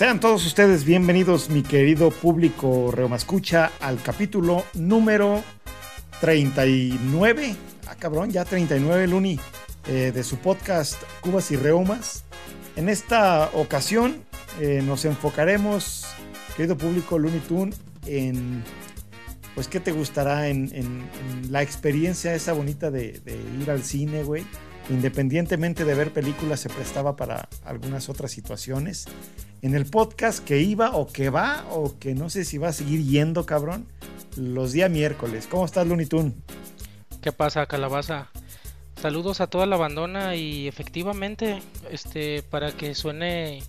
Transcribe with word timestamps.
Sean 0.00 0.18
todos 0.18 0.46
ustedes 0.46 0.86
bienvenidos, 0.86 1.50
mi 1.50 1.62
querido 1.62 2.10
público 2.10 2.90
Reumascucha, 2.90 3.70
al 3.82 4.02
capítulo 4.02 4.64
número 4.72 5.44
39. 6.22 7.54
Ah, 7.86 7.96
cabrón, 7.96 8.30
ya 8.30 8.46
39, 8.46 9.08
Luni, 9.08 9.38
eh, 9.88 10.10
de 10.10 10.24
su 10.24 10.38
podcast 10.38 10.94
Cubas 11.20 11.50
y 11.50 11.56
Reumas. 11.56 12.24
En 12.76 12.88
esta 12.88 13.50
ocasión 13.52 14.24
eh, 14.58 14.80
nos 14.82 15.04
enfocaremos, 15.04 16.06
querido 16.56 16.78
público 16.78 17.18
Looney 17.18 17.40
Tune, 17.40 17.74
en 18.06 18.64
pues 19.54 19.68
qué 19.68 19.80
te 19.80 19.92
gustará 19.92 20.48
en, 20.48 21.10
la 21.50 21.60
experiencia 21.60 22.34
esa 22.34 22.54
bonita 22.54 22.90
de, 22.90 23.20
de 23.20 23.38
ir 23.60 23.70
al 23.70 23.84
cine, 23.84 24.22
güey. 24.22 24.46
Independientemente 24.88 25.84
de 25.84 25.94
ver 25.94 26.10
películas, 26.10 26.60
se 26.60 26.70
prestaba 26.70 27.16
para 27.16 27.50
algunas 27.66 28.08
otras 28.08 28.30
situaciones. 28.30 29.06
En 29.62 29.74
el 29.74 29.86
podcast 29.86 30.42
que 30.44 30.60
iba 30.60 30.96
o 30.96 31.06
que 31.06 31.28
va 31.28 31.64
o 31.70 31.98
que 31.98 32.14
no 32.14 32.30
sé 32.30 32.44
si 32.44 32.56
va 32.56 32.68
a 32.68 32.72
seguir 32.72 33.04
yendo, 33.04 33.44
cabrón, 33.44 33.86
los 34.36 34.72
días 34.72 34.90
miércoles. 34.90 35.46
¿Cómo 35.50 35.66
estás, 35.66 35.86
Looney 35.86 36.06
Tune? 36.06 36.32
¿Qué 37.20 37.32
pasa, 37.32 37.66
Calabaza? 37.66 38.30
Saludos 39.00 39.40
a 39.40 39.48
toda 39.48 39.66
la 39.66 39.76
bandona 39.76 40.34
y 40.34 40.66
efectivamente, 40.66 41.62
este, 41.90 42.42
para 42.42 42.72
que 42.72 42.94
suene 42.94 43.62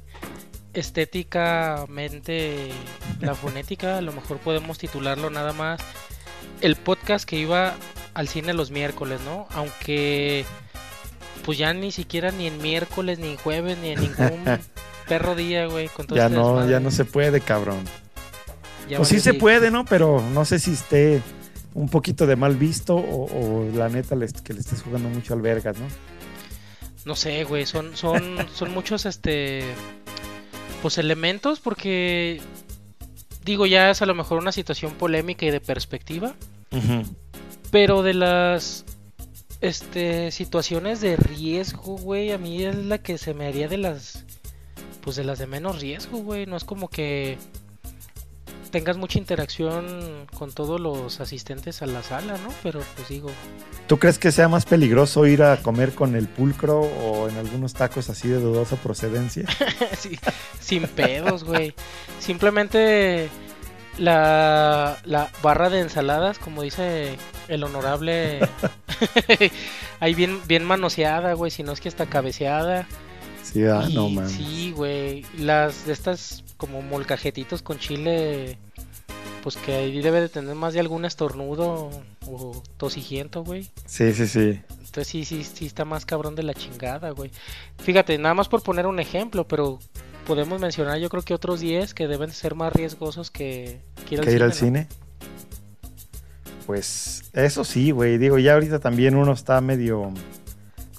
estéticamente 0.74 2.70
la 3.20 3.36
fonética, 3.36 3.98
a 3.98 4.02
lo 4.02 4.14
mejor 4.14 4.38
podemos 4.38 4.78
titularlo 4.78 5.30
nada 5.30 5.52
más 5.52 5.82
el 6.62 6.76
podcast 6.76 7.26
que 7.26 7.38
iba 7.38 7.76
al 8.14 8.28
cine 8.28 8.54
los 8.54 8.72
miércoles, 8.72 9.20
¿no? 9.26 9.48
Aunque 9.52 10.46
pues 11.44 11.58
ya 11.58 11.74
ni 11.74 11.92
siquiera 11.92 12.32
ni 12.32 12.48
en 12.48 12.62
miércoles, 12.62 13.20
ni 13.20 13.32
en 13.32 13.38
jueves, 13.38 13.78
ni 13.80 13.90
en 13.90 14.02
ningún 14.02 14.44
perro 15.12 15.36
día, 15.36 15.66
güey. 15.66 15.90
Con 15.90 16.08
ya 16.08 16.28
este 16.28 16.38
no, 16.38 16.70
ya 16.70 16.80
no 16.80 16.90
se 16.90 17.04
puede, 17.04 17.42
cabrón. 17.42 17.84
pues 18.96 19.10
sí 19.10 19.20
se 19.20 19.34
puede, 19.34 19.70
¿no? 19.70 19.84
Pero 19.84 20.24
no 20.34 20.46
sé 20.46 20.58
si 20.58 20.72
esté 20.72 21.22
un 21.74 21.90
poquito 21.90 22.26
de 22.26 22.38
mal 22.38 22.56
visto 22.56 22.96
o, 22.96 23.68
la 23.76 23.90
neta 23.90 24.16
que 24.42 24.54
le 24.54 24.62
estés 24.62 24.82
jugando 24.82 25.10
mucho 25.10 25.34
al 25.34 25.42
vergas, 25.42 25.78
¿no? 25.78 25.86
No 27.04 27.18
sé, 27.18 27.44
güey, 27.44 27.66
son, 27.66 27.98
son, 27.98 28.38
son 28.54 28.74
muchos, 28.74 29.06
este, 29.06 29.66
pues 30.82 30.98
elementos 30.98 31.60
porque, 31.60 32.42
digo, 33.44 33.66
ya 33.66 33.90
es 33.90 34.02
a 34.02 34.06
lo 34.06 34.16
mejor 34.16 34.38
una 34.38 34.54
situación 34.54 34.94
polémica 34.94 35.46
y 35.46 35.52
de 35.52 35.60
perspectiva, 35.60 36.36
pero 37.70 38.02
de 38.02 38.14
las, 38.14 38.86
este, 39.60 40.32
situaciones 40.32 41.02
de 41.02 41.18
riesgo, 41.18 41.98
güey, 41.98 42.32
a 42.32 42.38
mí 42.38 42.64
es 42.64 42.78
la 42.78 43.00
que 43.00 43.18
se 43.18 43.34
me 43.34 43.48
haría 43.48 43.68
de 43.68 43.78
las, 43.78 44.24
pues 45.02 45.16
de 45.16 45.24
las 45.24 45.40
de 45.40 45.48
menos 45.48 45.82
riesgo, 45.82 46.20
güey, 46.20 46.46
no 46.46 46.56
es 46.56 46.64
como 46.64 46.90
que 46.90 47.38
tengas 48.72 48.98
mucha 48.98 49.20
interacción 49.20 50.28
con 50.34 50.52
todos 50.52 50.80
los 50.80 51.20
asistentes 51.20 51.82
a 51.82 51.86
la 51.86 52.02
sala, 52.02 52.38
¿no? 52.38 52.50
Pero 52.64 52.82
pues 52.96 53.10
digo. 53.10 53.30
¿Tú 53.88 54.00
crees 54.00 54.18
que 54.18 54.32
sea 54.32 54.48
más 54.48 54.66
peligroso 54.66 55.26
ir 55.26 55.44
a 55.44 55.58
comer 55.58 55.94
con 55.94 56.16
el 56.16 56.28
pulcro 56.28 56.80
o 56.80 57.28
en 57.28 57.38
algunos 57.38 57.74
tacos 57.74 58.10
así 58.10 58.30
de 58.30 58.40
dudosa 58.40 58.78
procedencia? 58.78 59.46
sí, 59.98 60.18
sin 60.60 60.88
pedos, 60.88 61.44
güey. 61.44 61.74
Simplemente 62.20 63.30
la, 63.98 64.98
la 65.04 65.30
barra 65.44 65.70
de 65.70 65.82
ensaladas, 65.82 66.40
como 66.40 66.64
dice 66.64 67.18
el 67.50 67.64
honorable, 67.64 68.40
ahí 70.00 70.16
bien, 70.16 70.40
bien 70.48 70.64
manoseada, 70.64 71.34
güey, 71.34 71.52
si 71.52 71.64
no 71.64 71.74
es 71.74 71.82
que 71.82 71.90
está 71.90 72.06
cabeceada. 72.06 72.88
Sí, 73.44 73.66
ah, 73.66 73.88
no, 73.92 74.10
man. 74.10 74.30
Sí, 74.30 74.72
güey. 74.76 75.26
Las 75.38 75.86
de 75.86 75.94
estas 75.94 76.44
como 76.58 76.82
molcajetitos 76.82 77.62
con 77.62 77.80
chile, 77.80 78.58
pues 79.44 79.58
que 79.58 79.74
ahí 79.74 80.02
debe 80.02 80.22
de 80.22 80.30
tener 80.30 80.56
más 80.56 80.74
de 80.74 80.80
algún 80.80 81.06
estornudo 81.06 81.90
o 82.28 82.64
tosigiento, 82.78 83.44
güey. 83.44 83.70
Sí, 83.86 84.14
sí, 84.14 84.28
sí. 84.28 84.62
Entonces 84.70 85.08
sí, 85.08 85.26
sí, 85.26 85.44
sí 85.44 85.66
está 85.66 85.86
más 85.86 86.06
cabrón 86.06 86.36
de 86.36 86.44
la 86.44 86.54
chingada, 86.54 87.12
güey. 87.12 87.32
Fíjate, 87.80 88.18
nada 88.18 88.36
más 88.36 88.48
por 88.48 88.62
poner 88.62 88.86
un 88.86 89.00
ejemplo, 89.00 89.48
pero 89.48 89.80
podemos 90.28 90.60
mencionar 90.60 91.00
yo 91.00 91.10
creo 91.10 91.24
que 91.24 91.34
otros 91.34 91.62
10 91.62 91.94
que 91.94 92.08
deben 92.08 92.32
ser 92.32 92.56
más 92.56 92.74
riesgosos 92.74 93.32
que, 93.32 93.82
que 94.08 94.16
ir 94.16 94.44
al 94.44 94.54
cine. 94.54 94.88
Pues 96.66 97.24
eso 97.34 97.64
sí, 97.64 97.92
güey. 97.92 98.18
Digo, 98.18 98.38
ya 98.38 98.54
ahorita 98.54 98.80
también 98.80 99.16
uno 99.16 99.34
está 99.34 99.60
medio 99.62 100.12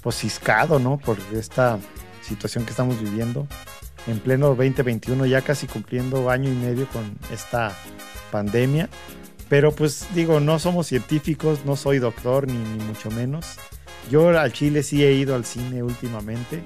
posiscado, 0.01 0.79
¿no? 0.79 0.97
Por 0.97 1.17
esta 1.33 1.79
situación 2.23 2.65
que 2.65 2.71
estamos 2.71 3.01
viviendo 3.01 3.47
en 4.07 4.19
pleno 4.19 4.47
2021, 4.47 5.25
ya 5.25 5.41
casi 5.41 5.67
cumpliendo 5.67 6.29
año 6.29 6.49
y 6.49 6.55
medio 6.55 6.87
con 6.87 7.17
esta 7.31 7.75
pandemia. 8.31 8.89
Pero 9.49 9.71
pues 9.71 10.07
digo, 10.15 10.39
no 10.39 10.59
somos 10.59 10.87
científicos, 10.87 11.65
no 11.65 11.75
soy 11.75 11.99
doctor 11.99 12.47
ni, 12.47 12.57
mucho 12.83 13.11
menos. 13.11 13.57
Yo 14.09 14.29
al 14.29 14.51
Chile 14.51 14.83
sí 14.83 15.03
he 15.03 15.13
ido 15.13 15.35
al 15.35 15.45
cine 15.45 15.83
últimamente. 15.83 16.61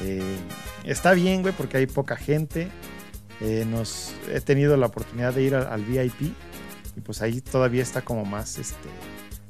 Eh, 0.00 0.36
está 0.84 1.12
bien, 1.12 1.42
güey, 1.42 1.54
porque 1.54 1.78
hay 1.78 1.86
poca 1.86 2.16
gente. 2.16 2.68
Eh, 3.40 3.66
nos, 3.68 4.14
he 4.32 4.40
tenido 4.40 4.76
la 4.76 4.86
oportunidad 4.86 5.34
de 5.34 5.42
ir 5.42 5.54
al, 5.54 5.84
VIP 5.84 6.32
y 6.96 7.00
pues 7.00 7.20
ahí 7.20 7.40
todavía 7.40 7.82
está 7.82 8.02
como 8.02 8.24
más, 8.24 8.58
este, 8.58 8.88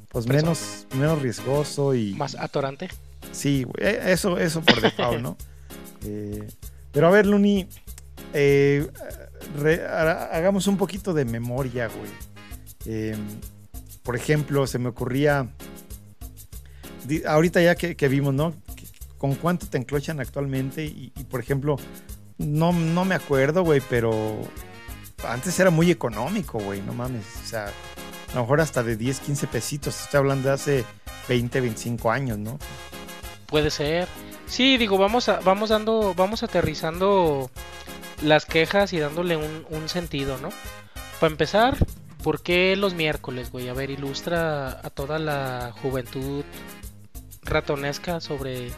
pues 0.09 0.25
menos, 0.25 0.87
menos 0.97 1.21
riesgoso 1.21 1.93
y... 1.93 2.15
Más 2.15 2.35
atorante. 2.35 2.89
Sí, 3.35 3.65
e, 3.77 3.99
eso, 4.13 4.37
eso 4.37 4.61
por 4.61 4.81
default, 4.81 5.21
¿no? 5.21 5.37
Eh, 6.07 6.47
pero 6.91 7.07
a 7.07 7.09
ver, 7.09 7.25
Luni, 7.25 7.67
eh, 8.31 8.87
hagamos 10.31 10.67
un 10.67 10.77
poquito 10.77 11.15
de 11.15 11.25
memoria, 11.25 11.87
güey. 11.87 12.11
Em, 12.85 13.19
por 14.03 14.15
ejemplo, 14.15 14.67
se 14.67 14.77
me 14.77 14.89
ocurría, 14.89 15.47
ahorita 17.25 17.59
ya 17.59 17.73
que, 17.73 18.07
vimos, 18.07 18.35
¿no? 18.35 18.53
¿Con 19.17 19.33
cuánto 19.33 19.65
te 19.65 19.79
enclochan 19.79 20.19
actualmente? 20.19 20.85
Y, 20.85 21.11
por 21.27 21.39
ejemplo, 21.39 21.77
no, 22.37 22.71
no 22.71 23.03
me 23.03 23.15
acuerdo, 23.15 23.63
güey, 23.63 23.81
pero 23.89 24.39
antes 25.27 25.59
era 25.59 25.71
muy 25.71 25.89
económico, 25.89 26.59
güey, 26.59 26.81
no 26.81 26.93
mames. 26.93 27.25
O 27.43 27.47
sea, 27.47 27.65
a 28.31 28.35
lo 28.35 28.41
mejor 28.41 28.61
hasta 28.61 28.83
de 28.83 28.95
10, 28.95 29.21
15 29.21 29.47
pesitos. 29.47 30.03
Estoy 30.03 30.19
hablando 30.19 30.49
de 30.49 30.53
hace 30.53 30.85
20, 31.27 31.61
25 31.61 32.11
años, 32.11 32.37
¿no? 32.37 32.59
Puede 33.47 33.69
ser. 33.69 34.07
Sí, 34.47 34.77
digo, 34.77 34.97
vamos 34.97 35.29
a, 35.29 35.39
vamos 35.39 35.69
dando, 35.69 36.13
vamos 36.15 36.43
aterrizando 36.43 37.49
las 38.21 38.45
quejas 38.45 38.93
y 38.93 38.99
dándole 38.99 39.37
un, 39.37 39.89
sentido, 39.89 40.37
¿no? 40.37 40.49
Para 41.19 41.31
empezar, 41.31 41.77
¿por 42.23 42.41
qué 42.41 42.75
los 42.75 42.93
miércoles, 42.93 43.51
güey? 43.51 43.69
A 43.69 43.73
ver, 43.73 43.89
ilustra 43.89 44.79
a 44.83 44.89
toda 44.89 45.19
la 45.19 45.73
juventud 45.81 46.43
ratonesca 47.43 48.19
sobre 48.19 48.71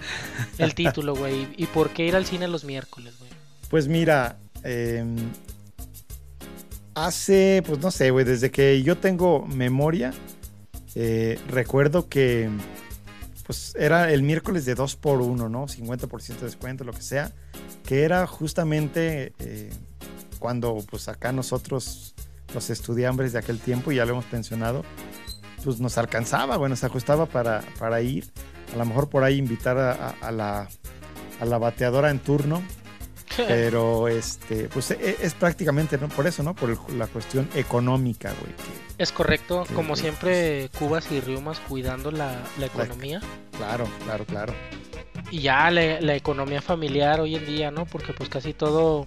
el 0.58 0.76
título, 0.76 1.16
güey. 1.16 1.48
¿Y 1.58 1.68
por 1.68 1.92
qué 1.92 2.06
ir 2.06 2.16
al 2.16 2.26
cine 2.26 2.48
los 2.48 2.66
miércoles, 2.66 3.18
güey? 3.20 3.32
Pues 3.70 3.88
mira, 3.88 4.38
em, 4.64 5.16
hace, 6.96 7.64
pues 7.66 7.80
no 7.80 7.92
sé, 7.92 8.12
güey, 8.12 8.26
desde 8.26 8.52
que 8.52 8.84
yo 8.84 8.98
tengo 8.98 9.46
memoria, 9.46 10.14
eh, 10.96 11.40
recuerdo 11.48 12.10
que 12.10 12.50
pues 13.48 13.74
era 13.80 14.12
el 14.12 14.24
miércoles 14.24 14.66
de 14.66 14.76
2 14.76 14.98
por 14.98 15.22
1 15.22 15.48
¿no? 15.50 15.68
50% 15.68 16.40
de 16.40 16.46
descuento, 16.46 16.84
lo 16.84 16.92
que 16.92 17.02
sea, 17.02 17.32
que 17.86 18.04
era 18.04 18.28
justamente 18.28 19.34
eh, 19.40 19.72
cuando 20.38 20.78
pues 20.90 21.08
acá 21.08 21.32
nosotros, 21.32 22.14
los 22.54 22.70
estudiantes 22.70 23.32
de 23.32 23.40
aquel 23.40 23.60
tiempo, 23.60 23.94
ya 23.94 24.06
lo 24.06 24.12
hemos 24.12 24.26
pensionado, 24.26 24.84
pues 25.64 25.80
nos 25.80 25.98
alcanzaba, 25.98 26.58
bueno, 26.58 26.76
se 26.76 26.86
ajustaba 26.86 27.26
para, 27.26 27.64
para 27.80 28.02
ir, 28.02 28.32
a 28.74 28.78
lo 28.78 28.86
mejor 28.86 29.10
por 29.10 29.24
ahí 29.24 29.38
invitar 29.38 29.78
a, 29.78 30.32
la, 30.32 30.68
a 31.40 31.46
la 31.46 31.58
bateadora 31.58 32.12
en 32.12 32.20
turno, 32.20 32.62
pero 33.46 34.08
este, 34.08 34.70
pues 34.70 34.92
e, 34.92 35.18
es, 35.22 35.34
prácticamente 35.34 35.98
¿no? 35.98 36.10
por 36.10 36.28
eso, 36.28 36.44
¿no? 36.44 36.56
Por 36.56 36.92
la 36.94 37.08
cuestión 37.08 37.48
económica, 37.56 38.34
güey. 38.40 38.54
Es 38.98 39.12
correcto, 39.12 39.66
como 39.76 39.96
siempre, 39.96 40.70
Cubas 40.78 41.12
y 41.12 41.20
Riumas 41.20 41.60
cuidando 41.60 42.12
la, 42.12 42.44
economía. 42.60 43.22
claro, 43.58 43.88
claro, 44.06 44.26
claro. 44.26 44.54
Y 45.30 45.42
ya 45.42 45.70
la, 45.72 46.16
economía 46.16 46.62
familiar 46.62 47.20
hoy 47.20 47.36
en 47.36 47.46
día, 47.46 47.72
¿no? 47.72 47.86
Porque 47.86 48.14
pues 48.14 48.30
casi 48.30 48.54
todo 48.54 49.06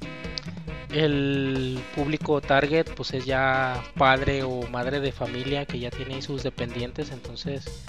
el 0.92 1.80
público 1.94 2.40
target 2.40 2.92
pues 2.96 3.14
es 3.14 3.24
ya 3.24 3.82
padre 3.96 4.42
o 4.42 4.62
madre 4.68 5.00
de 5.00 5.12
familia 5.12 5.64
que 5.64 5.78
ya 5.78 5.90
tiene 5.90 6.20
sus 6.20 6.42
dependientes, 6.42 7.12
entonces 7.12 7.84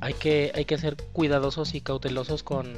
hay 0.00 0.14
que, 0.14 0.52
hay 0.54 0.64
que 0.64 0.78
ser 0.78 0.96
cuidadosos 1.12 1.74
y 1.74 1.80
cautelosos 1.80 2.42
con, 2.42 2.74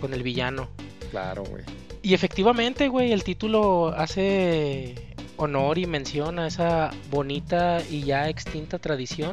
con 0.00 0.14
el 0.14 0.22
villano. 0.22 0.68
Claro, 1.10 1.44
güey. 1.44 1.64
Y 2.06 2.14
efectivamente, 2.14 2.86
güey, 2.86 3.10
el 3.10 3.24
título 3.24 3.88
hace 3.88 4.94
honor 5.38 5.76
y 5.76 5.86
mención 5.86 6.38
a 6.38 6.46
esa 6.46 6.92
bonita 7.10 7.82
y 7.90 8.04
ya 8.04 8.28
extinta 8.28 8.78
tradición 8.78 9.32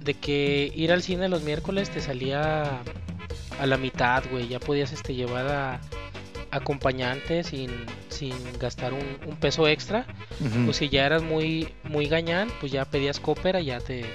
de 0.00 0.14
que 0.14 0.72
ir 0.74 0.90
al 0.90 1.02
cine 1.02 1.28
los 1.28 1.42
miércoles 1.42 1.90
te 1.90 2.00
salía 2.00 2.80
a 3.60 3.66
la 3.66 3.76
mitad, 3.76 4.24
güey. 4.30 4.48
Ya 4.48 4.58
podías 4.58 4.90
este, 4.92 5.14
llevar 5.14 5.48
a, 5.48 5.80
acompañante 6.50 7.44
sin, 7.44 7.70
sin 8.08 8.32
gastar 8.58 8.94
un, 8.94 9.36
peso 9.36 9.68
extra. 9.68 10.06
Pues 10.64 10.78
si 10.78 10.88
ya 10.88 11.04
eras 11.04 11.22
muy, 11.22 11.74
muy 11.84 12.06
gañán, 12.06 12.48
pues 12.58 12.72
ya 12.72 12.86
pedías 12.86 13.20
cópera 13.20 13.60
y 13.60 13.66
ya 13.66 13.80
te, 13.80 14.06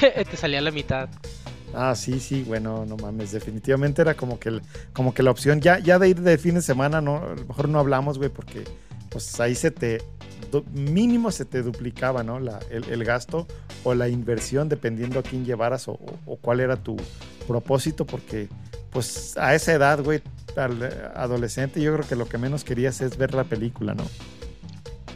te, 0.00 0.24
te 0.24 0.36
salía 0.36 0.60
la 0.60 0.72
mitad. 0.72 1.08
Ah, 1.74 1.94
sí, 1.94 2.18
sí, 2.18 2.42
bueno, 2.46 2.86
no 2.86 2.96
mames, 2.96 3.32
definitivamente 3.32 4.02
era 4.02 4.14
como 4.14 4.38
que, 4.38 4.60
como 4.92 5.12
que 5.12 5.22
la 5.22 5.30
opción, 5.30 5.60
ya, 5.60 5.78
ya 5.78 5.98
de 5.98 6.08
ir 6.08 6.20
de 6.20 6.38
fin 6.38 6.54
de 6.54 6.62
semana, 6.62 7.00
no, 7.00 7.16
a 7.18 7.34
lo 7.34 7.44
mejor 7.44 7.68
no 7.68 7.78
hablamos, 7.78 8.18
güey, 8.18 8.30
porque 8.30 8.64
pues 9.10 9.38
ahí 9.40 9.54
se 9.54 9.70
te, 9.70 10.02
mínimo 10.72 11.30
se 11.30 11.44
te 11.44 11.62
duplicaba, 11.62 12.22
¿no? 12.22 12.38
El, 12.70 13.04
gasto 13.04 13.46
o 13.84 13.94
la 13.94 14.08
inversión, 14.08 14.68
dependiendo 14.68 15.18
a 15.18 15.22
quién 15.22 15.44
llevaras 15.44 15.88
o, 15.88 15.98
cuál 16.40 16.60
era 16.60 16.76
tu 16.76 16.96
propósito, 17.46 18.06
porque 18.06 18.48
pues 18.90 19.36
a 19.36 19.54
esa 19.54 19.72
edad, 19.72 20.02
güey, 20.02 20.22
al 20.56 20.82
adolescente, 21.14 21.80
yo 21.80 21.94
creo 21.94 22.08
que 22.08 22.16
lo 22.16 22.28
que 22.28 22.38
menos 22.38 22.64
querías 22.64 23.00
es 23.00 23.16
ver 23.16 23.34
la 23.34 23.44
película, 23.44 23.94
¿no? 23.94 24.04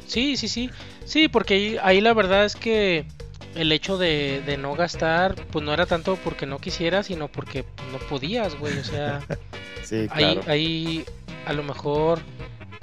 Sí, 0.06 0.36
sí, 0.36 0.48
sí, 0.48 0.70
sí, 1.06 1.28
porque 1.28 1.78
ahí 1.82 2.00
la 2.02 2.12
verdad 2.12 2.44
es 2.44 2.54
que 2.54 3.06
el 3.54 3.72
hecho 3.72 3.98
de, 3.98 4.56
no 4.58 4.74
gastar, 4.74 5.34
pues 5.50 5.64
no 5.64 5.72
era 5.72 5.86
tanto 5.86 6.16
porque 6.16 6.46
no 6.46 6.58
quisieras, 6.58 7.06
sino 7.06 7.28
porque 7.28 7.64
pues, 7.64 7.88
no 7.90 7.98
podías, 8.08 8.58
güey. 8.58 8.78
O 8.78 8.84
sea, 8.84 9.20
ahí, 10.10 10.40
ahí 10.46 11.04
a 11.46 11.52
lo 11.52 11.62
mejor 11.62 12.20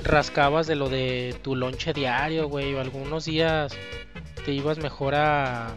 rascabas 0.04 0.68
de 0.68 0.76
lo 0.76 0.90
de 0.90 1.36
tu 1.42 1.56
lonche 1.56 1.94
diario, 1.94 2.48
güey. 2.48 2.74
O 2.74 2.82
algunos 2.82 3.26
días 3.26 3.74
te 4.46 4.52
ibas 4.52 4.78
mejor 4.78 5.16
a. 5.16 5.76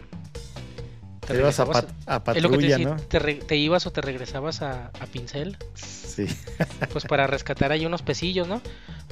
Te, 1.25 1.37
ibas 1.37 1.57
a, 1.59 2.23
patrulla, 2.23 2.77
¿no? 2.79 2.97
Te, 2.97 3.55
ibas 3.55 3.87
o 3.87 3.91
te 3.91 4.01
regresabas 4.01 4.61
a, 4.61 4.91
a 4.99 5.05
pincel. 5.05 5.57
Sí. 5.73 6.27
pues 6.91 7.05
para 7.05 7.27
rescatar 7.27 7.71
ahí 7.71 7.85
unos 7.85 8.01
pesillos, 8.01 8.47
¿no? 8.47 8.61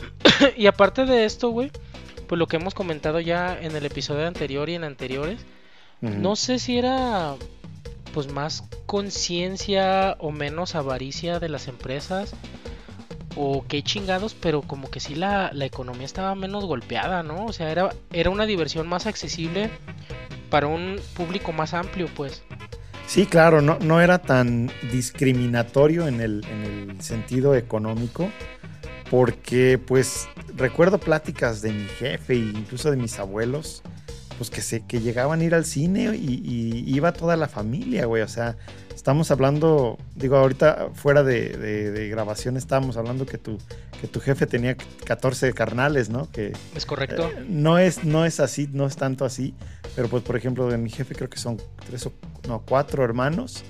y 0.58 0.68
aparte 0.68 1.06
de 1.06 1.24
esto, 1.24 1.50
güey, 1.50 1.72
pues 2.28 2.38
lo 2.38 2.48
que 2.48 2.58
hemos 2.58 2.74
comentado 2.74 3.22
ya 3.22 3.58
en 3.60 3.76
el 3.78 3.86
episodio 3.86 4.28
anterior 4.28 4.70
y 4.70 4.76
en 4.76 4.84
anteriores 4.84 5.40
no 6.02 6.36
sé 6.36 6.60
si 6.60 6.78
era 6.78 7.36
pues 8.14 8.32
más 8.32 8.64
conciencia 8.86 10.16
o 10.20 10.32
menos 10.32 10.76
avaricia 10.76 11.40
de 11.40 11.50
las 11.50 11.68
empresas 11.68 12.34
o 13.36 13.66
qué 13.68 13.84
chingados, 13.84 14.34
pero 14.34 14.62
como 14.62 14.90
que 14.90 15.00
sí 15.00 15.16
la, 15.16 15.52
economía 15.60 16.06
estaba 16.06 16.36
menos 16.36 16.66
golpeada, 16.66 17.24
¿no? 17.24 17.46
O 17.46 17.54
sea, 17.54 17.72
era, 17.72 17.94
era 18.12 18.30
una 18.30 18.46
diversión 18.46 18.88
más 18.88 19.06
accesible 19.06 19.70
para 20.50 20.68
un 20.68 21.00
público 21.16 21.54
más 21.54 21.74
amplio, 21.74 22.08
pues. 22.14 22.44
Sí, 23.08 23.26
claro, 23.26 23.62
no, 23.62 23.78
no 23.80 24.02
era 24.02 24.20
tan 24.20 24.72
discriminatorio 24.92 26.08
en 26.08 26.22
el, 26.22 26.46
en 26.50 26.90
el 26.92 27.02
sentido 27.02 27.56
económico, 27.56 28.30
porque 29.10 29.78
pues 29.78 30.28
recuerdo 30.56 30.98
pláticas 30.98 31.62
de 31.62 31.72
mi 31.72 31.86
jefe 31.86 32.34
e 32.34 32.38
incluso 32.38 32.92
de 32.92 32.98
mis 32.98 33.20
abuelos, 33.20 33.82
pues 34.42 34.50
que, 34.50 34.64
se, 34.64 34.84
que 34.84 35.02
llegaban 35.02 35.42
a 35.42 35.44
ir 35.44 35.54
al 35.54 35.66
cine 35.66 36.16
y, 36.16 36.84
iba 36.88 37.14
toda 37.14 37.38
la 37.38 37.48
familia, 37.48 38.08
güey. 38.08 38.24
O 38.24 38.28
sea, 38.28 38.58
estamos 38.96 39.30
hablando, 39.30 40.00
digo, 40.16 40.36
ahorita 40.36 40.90
fuera 40.96 41.22
de, 41.22 42.08
grabación 42.10 42.58
estábamos 42.58 42.98
hablando 42.98 43.28
que 43.28 43.38
tu, 43.38 43.60
que 44.02 44.08
tu 44.08 44.20
jefe 44.20 44.48
tenía 44.48 44.76
14 45.06 45.54
carnales, 45.54 46.10
¿no? 46.10 46.28
Que, 46.32 46.54
es 46.76 46.88
correcto. 46.88 47.28
Eh, 47.28 47.46
no, 47.50 47.78
es, 47.78 48.04
no 48.04 48.26
es 48.26 48.40
así, 48.40 48.68
no 48.74 48.88
es 48.88 48.96
tanto 48.96 49.26
así, 49.26 49.54
pero 49.96 50.08
pues 50.08 50.24
por 50.24 50.36
ejemplo 50.36 50.68
de 50.72 50.80
mi 50.80 50.90
jefe 50.90 51.14
creo 51.14 51.30
que 51.30 51.38
son 51.38 51.62
tres 51.86 52.08
o 52.08 52.14
no, 52.48 52.64
cuatro 52.68 53.04
hermanos. 53.04 53.64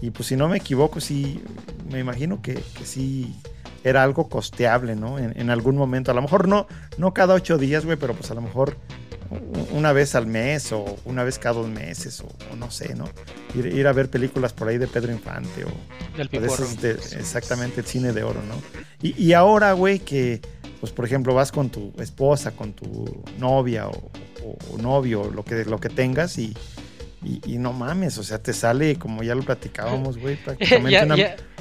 Y 0.00 0.12
pues 0.12 0.28
si 0.28 0.36
no 0.36 0.46
me 0.46 0.58
equivoco, 0.58 1.00
sí, 1.00 1.42
me 1.90 1.98
imagino 1.98 2.40
que, 2.40 2.54
que 2.54 2.86
sí 2.86 3.34
era 3.82 4.04
algo 4.04 4.28
costeable, 4.28 4.94
¿no? 4.94 5.18
En, 5.18 5.36
en, 5.36 5.50
algún 5.50 5.74
momento. 5.76 6.12
A 6.12 6.14
lo 6.14 6.22
mejor 6.22 6.46
no, 6.46 6.68
no 6.98 7.12
cada 7.12 7.34
ocho 7.34 7.58
días, 7.58 7.84
güey, 7.84 7.96
pero 7.96 8.14
pues 8.14 8.30
a 8.30 8.34
lo 8.34 8.42
mejor 8.42 8.76
una 9.72 9.92
vez 9.92 10.14
al 10.14 10.26
mes 10.26 10.72
o 10.72 10.96
una 11.04 11.24
vez 11.24 11.38
cada 11.38 11.56
dos 11.56 11.68
meses 11.68 12.20
o, 12.20 12.56
no 12.56 12.70
sé, 12.70 12.94
¿no? 12.94 13.08
Ir, 13.54 13.86
a 13.86 13.92
ver 13.92 14.10
películas 14.10 14.52
por 14.52 14.68
ahí 14.68 14.78
de 14.78 14.86
Pedro 14.86 15.12
Infante 15.12 15.64
o, 15.64 16.16
Del 16.16 16.28
de 16.28 16.90
exactamente 17.18 17.80
el 17.80 17.86
cine 17.86 18.12
de 18.12 18.22
oro, 18.22 18.40
¿no? 18.42 18.60
Y, 19.02 19.32
ahora, 19.32 19.72
güey, 19.72 19.98
que 19.98 20.40
pues 20.80 20.92
por 20.92 21.04
ejemplo 21.04 21.34
vas 21.34 21.50
con 21.50 21.70
tu 21.70 21.92
esposa, 21.98 22.50
con 22.52 22.72
tu 22.72 23.22
novia 23.38 23.88
o, 23.88 24.10
novio, 24.78 25.30
lo 25.30 25.44
que, 25.44 25.64
lo 25.64 25.78
que 25.78 25.88
tengas 25.88 26.38
y, 26.38 26.54
y, 27.22 27.58
no 27.58 27.72
mames, 27.72 28.18
o 28.18 28.22
sea, 28.22 28.42
te 28.42 28.52
sale, 28.52 28.96
como 28.96 29.22
ya 29.22 29.34
lo 29.34 29.42
platicábamos, 29.42 30.18
güey, 30.18 30.36
prácticamente 30.44 31.04
una, 31.04 31.16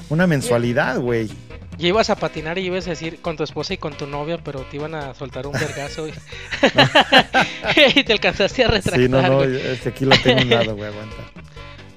una, 0.10 0.28
mensualidad, 0.28 1.00
güey. 1.00 1.30
Ya 1.78 1.88
ibas 1.88 2.10
a 2.10 2.16
patinar 2.16 2.58
y 2.58 2.66
ibas 2.66 2.88
a 2.88 2.92
decir 2.92 3.20
con 3.22 3.36
tu 3.36 3.44
esposa 3.44 3.74
y 3.74 3.78
con 3.78 3.94
tu 3.94 4.06
novia, 4.06 4.38
pero 4.38 4.62
te 4.62 4.78
iban 4.78 4.96
a 4.96 5.14
soltar 5.14 5.48
un 5.48 5.54
vergazo 5.54 6.08
y, 6.08 6.14
y 7.96 8.04
te 8.04 8.14
alcanzaste 8.14 8.64
a 8.64 8.68
retractar. 8.68 9.02
Sí, 9.02 9.10
no, 9.10 9.22
no, 9.22 9.44
es 9.44 9.82
que 9.82 9.90
aquí 9.90 10.06
lo 10.06 10.16
tengo 10.18 10.42
un 10.42 10.50
lado, 10.50 10.76
güey, 10.76 10.90
aguanta. 10.90 11.16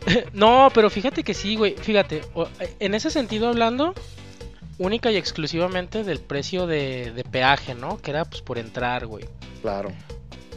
No, 0.33 0.71
pero 0.73 0.89
fíjate 0.89 1.25
que 1.25 1.35
sí, 1.35 1.57
güey. 1.57 1.75
Fíjate, 1.75 2.23
en 2.79 2.95
ese 2.95 3.11
sentido 3.11 3.49
hablando, 3.49 3.93
única 4.79 5.11
y 5.11 5.17
exclusivamente 5.17 6.05
del 6.05 6.21
precio 6.21 6.69
de, 6.69 7.13
de 7.13 7.25
peaje, 7.25 7.75
¿no? 7.75 7.99
Que 7.99 8.13
era 8.13 8.25
pues 8.25 8.41
por 8.41 8.59
entrar, 8.59 9.07
güey. 9.07 9.25
Claro. 9.63 9.91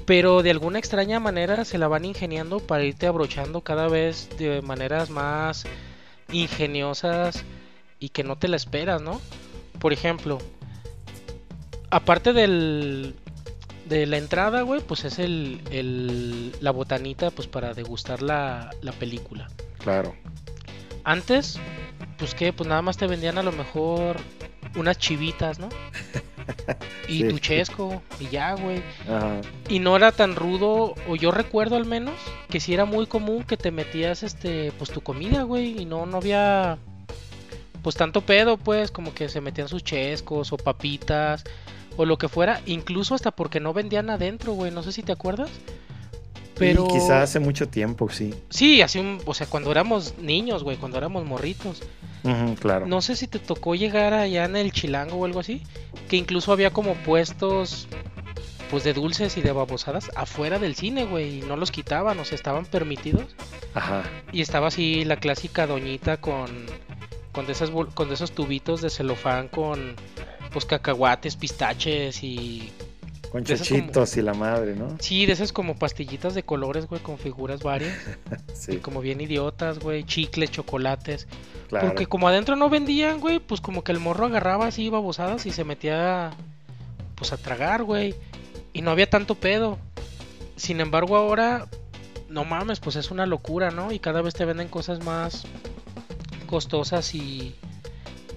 Pero 0.05 0.43
de 0.43 0.51
alguna 0.51 0.79
extraña 0.79 1.19
manera 1.19 1.65
se 1.65 1.77
la 1.77 1.87
van 1.87 2.05
ingeniando 2.05 2.59
para 2.59 2.83
irte 2.83 3.07
abrochando 3.07 3.61
cada 3.61 3.87
vez 3.87 4.29
de 4.37 4.61
maneras 4.61 5.09
más 5.09 5.65
ingeniosas 6.31 7.43
y 7.99 8.09
que 8.09 8.23
no 8.23 8.37
te 8.37 8.47
la 8.47 8.55
esperas, 8.55 9.01
¿no? 9.01 9.19
Por 9.79 9.93
ejemplo, 9.93 10.39
aparte 11.89 12.33
del 12.33 13.15
de 13.87 14.05
la 14.05 14.17
entrada, 14.17 14.61
güey, 14.61 14.81
pues 14.81 15.03
es 15.03 15.17
el, 15.17 15.61
el, 15.71 16.55
la 16.61 16.71
botanita 16.71 17.31
pues 17.31 17.47
para 17.47 17.73
degustar 17.73 18.21
la, 18.21 18.69
la 18.81 18.91
película. 18.91 19.49
Claro. 19.79 20.15
Antes, 21.03 21.59
pues 22.17 22.35
que, 22.35 22.53
pues 22.53 22.69
nada 22.69 22.83
más 22.83 22.97
te 22.97 23.07
vendían 23.07 23.39
a 23.39 23.43
lo 23.43 23.51
mejor 23.51 24.17
unas 24.75 24.99
chivitas, 24.99 25.57
¿no? 25.57 25.69
y 27.07 27.23
tu 27.27 27.39
chesco, 27.39 28.03
y 28.19 28.27
ya, 28.27 28.53
güey. 28.53 28.83
Y 29.67 29.79
no 29.79 29.95
era 29.95 30.11
tan 30.11 30.35
rudo, 30.35 30.93
o 31.07 31.15
yo 31.15 31.31
recuerdo 31.31 31.75
al 31.75 31.85
menos, 31.85 32.15
que 32.49 32.59
sí 32.59 32.73
era 32.73 32.85
muy 32.85 33.07
común 33.07 33.43
que 33.43 33.57
te 33.57 33.71
metías, 33.71 34.21
este, 34.21 34.71
pues 34.73 34.91
tu 34.91 35.01
comida, 35.01 35.43
güey, 35.43 35.81
y 35.81 35.85
no, 35.85 36.05
no 36.05 36.17
había 36.17 36.77
pues 37.81 37.95
tanto 37.95 38.21
pedo, 38.21 38.57
pues, 38.57 38.91
como 38.91 39.13
que 39.13 39.29
se 39.29 39.41
metían 39.41 39.67
sus 39.67 39.83
chescos 39.83 40.51
o 40.51 40.57
papitas 40.57 41.43
o 41.97 42.05
lo 42.05 42.17
que 42.17 42.29
fuera, 42.29 42.61
incluso 42.65 43.15
hasta 43.15 43.31
porque 43.31 43.59
no 43.59 43.73
vendían 43.73 44.09
adentro, 44.09 44.53
güey, 44.53 44.71
no 44.71 44.83
sé 44.83 44.91
si 44.91 45.03
te 45.03 45.11
acuerdas. 45.11 45.49
Pero 46.59 46.87
quizás 46.87 47.23
hace 47.23 47.39
mucho 47.39 47.69
tiempo, 47.69 48.09
sí. 48.09 48.33
Sí, 48.49 48.81
hace 48.81 48.99
un, 48.99 49.19
o 49.25 49.33
sea, 49.33 49.47
cuando 49.47 49.71
éramos 49.71 50.15
niños, 50.17 50.63
güey, 50.63 50.77
cuando 50.77 50.97
éramos 50.97 51.25
morritos. 51.25 51.81
claro. 52.59 52.85
No 52.85 53.01
sé 53.01 53.15
si 53.15 53.27
te 53.27 53.39
tocó 53.39 53.75
llegar 53.75 54.13
allá 54.13 54.45
en 54.45 54.57
el 54.57 54.71
Chilango 54.71 55.17
o 55.17 55.25
algo 55.25 55.39
así, 55.39 55.63
que 56.09 56.17
incluso 56.17 56.51
había 56.51 56.71
como 56.71 56.95
puestos 56.95 57.87
pues 58.69 58.83
de 58.83 58.93
dulces 58.93 59.35
y 59.37 59.41
de 59.41 59.51
babosadas 59.51 60.11
afuera 60.15 60.59
del 60.59 60.75
cine, 60.75 61.05
güey, 61.05 61.39
y 61.39 61.41
no 61.41 61.55
los 61.55 61.71
quitaban, 61.71 62.19
o 62.19 62.25
sea, 62.25 62.35
estaban 62.35 62.65
permitidos. 62.65 63.35
Ajá. 63.73 64.03
Y 64.31 64.41
estaba 64.41 64.67
así 64.67 65.05
la 65.05 65.17
clásica 65.17 65.65
doñita 65.65 66.17
con 66.17 66.47
con 67.39 67.45
de, 67.45 67.53
esas, 67.53 67.71
con 67.93 68.11
esos 68.11 68.33
tubitos 68.33 68.81
de 68.81 68.89
celofán 68.89 69.47
con 69.47 69.95
pues 70.51 70.65
cacahuates, 70.65 71.37
pistaches 71.37 72.21
y... 72.21 72.69
Con 73.31 73.45
chochitos 73.45 74.17
y 74.17 74.21
la 74.21 74.33
madre, 74.33 74.75
¿no? 74.75 74.97
Sí, 74.99 75.25
de 75.25 75.31
esas 75.31 75.53
como 75.53 75.77
pastillitas 75.77 76.35
de 76.35 76.43
colores, 76.43 76.87
güey, 76.87 77.01
con 77.01 77.17
figuras 77.17 77.63
varias. 77.63 77.95
sí. 78.53 78.73
Y 78.73 78.77
como 78.79 78.99
bien 78.99 79.21
idiotas, 79.21 79.79
güey, 79.79 80.03
chicles, 80.03 80.51
chocolates. 80.51 81.27
Claro. 81.69 81.87
Porque 81.87 82.07
como 82.07 82.27
adentro 82.27 82.57
no 82.57 82.69
vendían, 82.69 83.21
güey, 83.21 83.39
pues 83.39 83.61
como 83.61 83.85
que 83.85 83.93
el 83.93 84.01
morro 84.01 84.25
agarraba 84.25 84.67
así 84.67 84.89
babosadas 84.89 85.45
y 85.45 85.51
se 85.51 85.63
metía 85.63 86.31
pues 87.15 87.31
a 87.31 87.37
tragar, 87.37 87.83
güey. 87.83 88.15
Y 88.73 88.81
no 88.81 88.91
había 88.91 89.09
tanto 89.09 89.35
pedo. 89.35 89.77
Sin 90.57 90.81
embargo, 90.81 91.15
ahora, 91.15 91.67
no 92.27 92.43
mames, 92.43 92.81
pues 92.81 92.97
es 92.97 93.11
una 93.11 93.25
locura, 93.25 93.71
¿no? 93.71 93.93
Y 93.93 93.99
cada 93.99 94.21
vez 94.21 94.33
te 94.33 94.43
venden 94.43 94.67
cosas 94.67 95.05
más 95.05 95.45
costosas 96.49 97.13
y, 97.13 97.55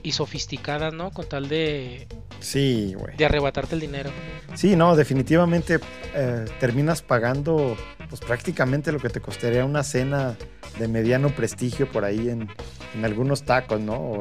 y 0.03 0.13
sofisticadas, 0.13 0.93
¿no? 0.93 1.11
Con 1.13 1.27
tal 1.27 1.49
de... 1.49 2.07
Sí, 2.41 2.95
güey. 2.95 3.17
De 3.17 3.25
arrebatarte 3.25 3.75
el 3.75 3.81
dinero. 3.81 4.11
Sí, 4.55 4.77
no, 4.77 4.97
definitivamente 4.97 5.81
eh, 6.15 6.45
terminas 6.61 7.01
pagando 7.01 7.75
pues 8.11 8.21
prácticamente 8.21 8.93
lo 8.93 8.99
que 8.99 9.09
te 9.09 9.21
costaría 9.23 9.65
una 9.65 9.83
cena 9.83 10.37
de 10.79 10.89
mediano 10.89 11.31
prestigio 11.31 11.91
por 11.91 12.05
ahí 12.05 12.29
en, 12.29 12.51
en 12.95 13.05
algunos 13.07 13.45
tacos, 13.45 13.81
¿no? 13.81 14.21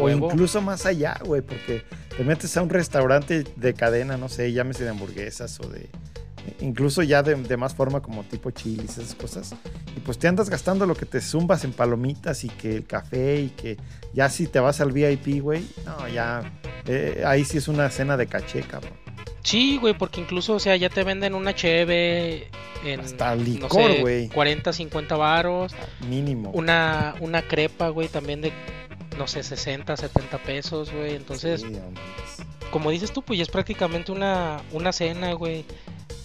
O, 0.00 0.08
incluso 0.08 0.62
más 0.62 0.86
allá, 0.86 1.20
güey, 1.22 1.42
porque 1.42 1.82
te 2.16 2.24
metes 2.24 2.56
a 2.56 2.62
un 2.62 2.70
restaurante 2.70 3.44
de 3.56 3.74
cadena, 3.74 4.16
no 4.16 4.30
sé, 4.30 4.50
llámese 4.52 4.84
de 4.84 4.90
hamburguesas 4.90 5.60
o 5.60 5.68
de, 5.68 5.90
incluso 6.60 7.02
ya 7.02 7.22
de, 7.22 7.34
de, 7.34 7.56
más 7.56 7.74
forma 7.74 8.00
como 8.00 8.22
tipo 8.24 8.50
chilis, 8.50 8.98
esas 8.98 9.14
cosas. 9.14 9.54
Y 9.96 10.00
pues 10.00 10.18
te 10.18 10.28
andas 10.28 10.50
gastando 10.50 10.86
lo 10.86 10.94
que 10.94 11.06
te 11.06 11.20
zumbas 11.20 11.64
en 11.64 11.72
palomitas 11.72 12.44
y 12.44 12.48
que 12.48 12.76
el 12.76 12.86
café 12.86 13.40
y 13.40 13.48
que 13.50 13.76
ya 14.12 14.28
si 14.28 14.46
te 14.46 14.60
vas 14.60 14.80
al 14.80 14.92
VIP, 14.92 15.42
güey, 15.42 15.64
no, 15.84 16.08
ya, 16.08 16.52
eh, 16.86 17.22
ahí 17.26 17.44
sí 17.44 17.58
es 17.58 17.68
una 17.68 17.90
cena 17.90 18.16
de 18.16 18.26
caché, 18.26 18.62
cabrón. 18.62 18.92
Sí, 19.42 19.78
güey, 19.78 19.94
porque 19.96 20.20
incluso, 20.20 20.54
o 20.54 20.60
sea, 20.60 20.76
ya 20.76 20.90
te 20.90 21.04
venden 21.04 21.34
una 21.34 21.54
cheve 21.54 22.48
en 22.84 23.00
Hasta 23.00 23.34
licor, 23.34 24.00
güey. 24.00 24.28
40, 24.28 24.72
50 24.72 25.16
varos. 25.16 25.74
Mínimo. 26.08 26.50
Una, 26.50 27.14
una 27.20 27.42
crepa, 27.42 27.88
güey, 27.88 28.08
también 28.08 28.42
de, 28.42 28.52
no 29.16 29.26
sé, 29.26 29.42
60, 29.42 29.96
70 29.96 30.38
pesos, 30.38 30.92
güey. 30.92 31.14
Entonces, 31.14 31.62
Sí, 31.62 31.68
no 31.70 31.80
como 32.70 32.90
dices 32.90 33.12
tú, 33.12 33.22
pues 33.22 33.38
ya 33.38 33.42
es 33.42 33.48
prácticamente 33.48 34.12
una, 34.12 34.62
una 34.72 34.92
cena, 34.92 35.32
güey. 35.32 35.64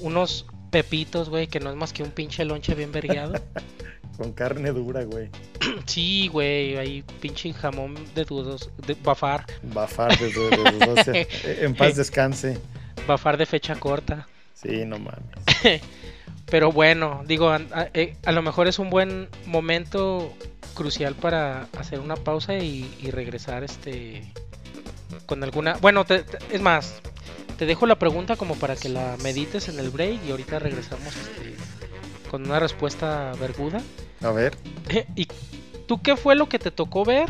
Unos 0.03 0.45
pepitos, 0.69 1.29
güey, 1.29 1.47
que 1.47 1.59
no 1.59 1.69
es 1.69 1.75
más 1.75 1.93
que 1.93 2.03
un 2.03 2.11
pinche 2.11 2.45
lonche 2.45 2.75
bien 2.75 2.91
vergueado. 2.91 3.33
Con 4.17 4.31
carne 4.33 4.69
dura, 4.71 5.03
güey. 5.05 5.29
sí, 5.85 6.27
güey, 6.27 6.77
ahí 6.77 7.03
pinche 7.19 7.51
jamón 7.53 7.95
de 8.13 8.25
dudos, 8.25 8.69
de 8.85 8.95
bafar, 9.03 9.45
Bafar 9.63 10.15
de, 10.19 10.29
de- 10.31 10.85
doce. 10.85 11.27
En 11.65 11.73
paz 11.73 11.95
descanse. 11.95 12.59
bafar 13.07 13.37
de 13.37 13.45
fecha 13.47 13.75
corta. 13.75 14.27
Sí, 14.53 14.85
no 14.85 14.99
mames. 14.99 15.21
Pero 16.45 16.71
bueno, 16.71 17.23
digo, 17.25 17.49
a, 17.49 17.55
a- 17.71 17.89
eh, 17.95 18.15
a 18.25 18.31
lo 18.31 18.41
mejor 18.43 18.67
es 18.67 18.77
un 18.77 18.89
buen 18.91 19.29
momento 19.47 20.31
crucial 20.75 21.15
para 21.15 21.67
hacer 21.79 21.99
una 21.99 22.15
pausa 22.15 22.55
y, 22.57 22.93
y 23.01 23.09
regresar 23.09 23.63
este 23.63 24.31
con 25.25 25.43
alguna... 25.43 25.77
Bueno, 25.81 26.05
te- 26.05 26.23
te- 26.23 26.37
es 26.55 26.61
más, 26.61 27.01
te 27.63 27.67
dejo 27.67 27.85
la 27.85 27.95
pregunta 27.95 28.35
como 28.35 28.55
para 28.55 28.75
que 28.75 28.89
la 28.89 29.15
medites 29.23 29.69
en 29.69 29.79
el 29.79 29.89
break 29.89 30.19
y 30.27 30.31
ahorita 30.31 30.59
regresamos 30.59 31.15
este, 31.15 31.55
con 32.29 32.45
una 32.45 32.59
respuesta 32.59 33.31
verguda. 33.39 33.81
A 34.21 34.31
ver. 34.31 34.57
¿Y 35.15 35.29
tú 35.87 36.01
qué 36.01 36.17
fue 36.17 36.35
lo 36.35 36.49
que 36.49 36.59
te 36.59 36.71
tocó 36.71 37.05
ver? 37.05 37.29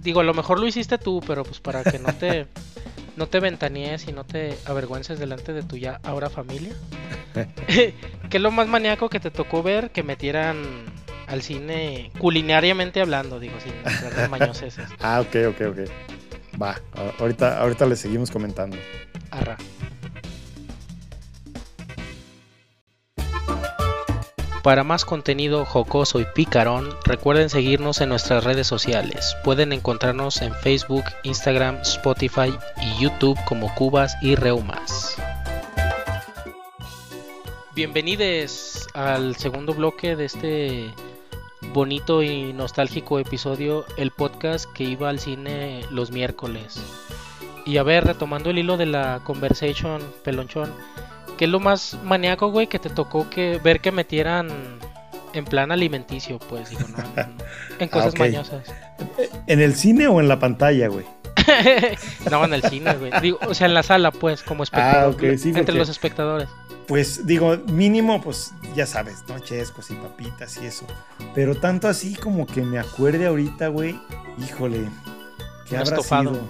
Digo, 0.00 0.20
a 0.20 0.24
lo 0.24 0.32
mejor 0.32 0.58
lo 0.58 0.66
hiciste 0.66 0.96
tú, 0.96 1.20
pero 1.26 1.44
pues 1.44 1.60
para 1.60 1.84
que 1.84 1.98
no 1.98 2.14
te 2.14 2.46
no 3.18 3.26
te 3.26 3.40
ventanees 3.40 4.08
y 4.08 4.12
no 4.12 4.24
te 4.24 4.56
avergüences 4.64 5.18
delante 5.18 5.52
de 5.52 5.62
tu 5.62 5.76
ya 5.76 6.00
ahora 6.02 6.30
familia. 6.30 6.72
¿Qué 7.66 7.92
es 8.30 8.40
lo 8.40 8.50
más 8.50 8.66
maníaco 8.66 9.10
que 9.10 9.20
te 9.20 9.30
tocó 9.30 9.62
ver 9.62 9.90
que 9.90 10.02
metieran 10.02 10.62
al 11.26 11.42
cine 11.42 12.10
culinariamente 12.18 13.02
hablando, 13.02 13.38
digo, 13.38 13.56
sin 13.60 14.30
mañoseces? 14.30 14.88
Ah, 15.00 15.20
ok, 15.20 15.36
ok, 15.50 15.60
ok. 15.72 16.60
Va, 16.62 16.80
ahorita, 17.18 17.60
ahorita 17.60 17.84
le 17.84 17.96
seguimos 17.96 18.30
comentando. 18.30 18.78
Para 24.64 24.82
más 24.82 25.04
contenido 25.04 25.66
jocoso 25.66 26.20
y 26.20 26.24
picarón, 26.34 26.88
recuerden 27.04 27.50
seguirnos 27.50 28.00
en 28.00 28.08
nuestras 28.08 28.44
redes 28.44 28.66
sociales. 28.66 29.36
Pueden 29.44 29.74
encontrarnos 29.74 30.40
en 30.40 30.54
Facebook, 30.54 31.04
Instagram, 31.22 31.82
Spotify 31.82 32.50
y 32.80 33.02
YouTube 33.02 33.38
como 33.44 33.74
Cubas 33.74 34.16
y 34.22 34.36
Reumas. 34.36 35.16
Bienvenidos 37.74 38.88
al 38.94 39.36
segundo 39.36 39.74
bloque 39.74 40.16
de 40.16 40.24
este 40.24 40.94
bonito 41.74 42.22
y 42.22 42.54
nostálgico 42.54 43.18
episodio, 43.18 43.84
el 43.98 44.12
podcast 44.12 44.64
que 44.72 44.84
iba 44.84 45.10
al 45.10 45.18
cine 45.18 45.82
los 45.90 46.10
miércoles. 46.10 46.80
Y 47.64 47.78
a 47.78 47.82
ver, 47.82 48.04
retomando 48.04 48.50
el 48.50 48.58
hilo 48.58 48.76
de 48.76 48.86
la 48.86 49.20
conversation, 49.24 50.02
pelonchón, 50.22 50.72
¿qué 51.38 51.46
es 51.46 51.50
lo 51.50 51.60
más 51.60 51.96
maníaco, 52.04 52.50
güey, 52.50 52.66
que 52.66 52.78
te 52.78 52.90
tocó 52.90 53.30
que 53.30 53.58
ver 53.62 53.80
que 53.80 53.90
metieran 53.92 54.48
en 55.32 55.44
plan 55.46 55.72
alimenticio, 55.72 56.38
pues, 56.38 56.70
digo, 56.70 56.82
no, 56.88 57.22
en, 57.78 57.88
cosas 57.88 58.12
ok. 58.12 58.18
mañosas? 58.20 58.62
¿En 59.46 59.60
el 59.60 59.74
cine 59.74 60.06
o 60.08 60.20
en 60.20 60.28
la 60.28 60.38
pantalla, 60.38 60.88
güey? 60.88 61.06
no, 62.30 62.44
en 62.44 62.54
el 62.54 62.62
cine, 62.62 62.94
güey. 62.96 63.12
Digo, 63.20 63.38
o 63.48 63.54
sea, 63.54 63.66
en 63.66 63.74
la 63.74 63.82
sala, 63.82 64.10
pues, 64.12 64.42
como 64.42 64.62
espectador, 64.62 65.04
Ah, 65.04 65.08
ok, 65.08 65.36
sí, 65.38 65.48
entre 65.48 65.64
porque- 65.64 65.72
los 65.72 65.88
espectadores. 65.88 66.48
Pues 66.86 67.26
digo, 67.26 67.56
mínimo, 67.68 68.20
pues 68.20 68.52
ya 68.76 68.84
sabes, 68.84 69.24
¿no? 69.26 69.38
Chescos 69.38 69.90
y 69.90 69.94
papitas 69.94 70.58
y 70.62 70.66
eso. 70.66 70.84
Pero 71.34 71.54
tanto 71.54 71.88
así 71.88 72.14
como 72.14 72.46
que 72.46 72.60
me 72.60 72.78
acuerde 72.78 73.24
ahorita, 73.26 73.68
güey. 73.68 73.98
Híjole, 74.36 74.90
¿qué 75.66 75.76
Un 75.76 75.80
habrá 75.80 75.96
estofado. 75.96 76.34
sido? 76.34 76.48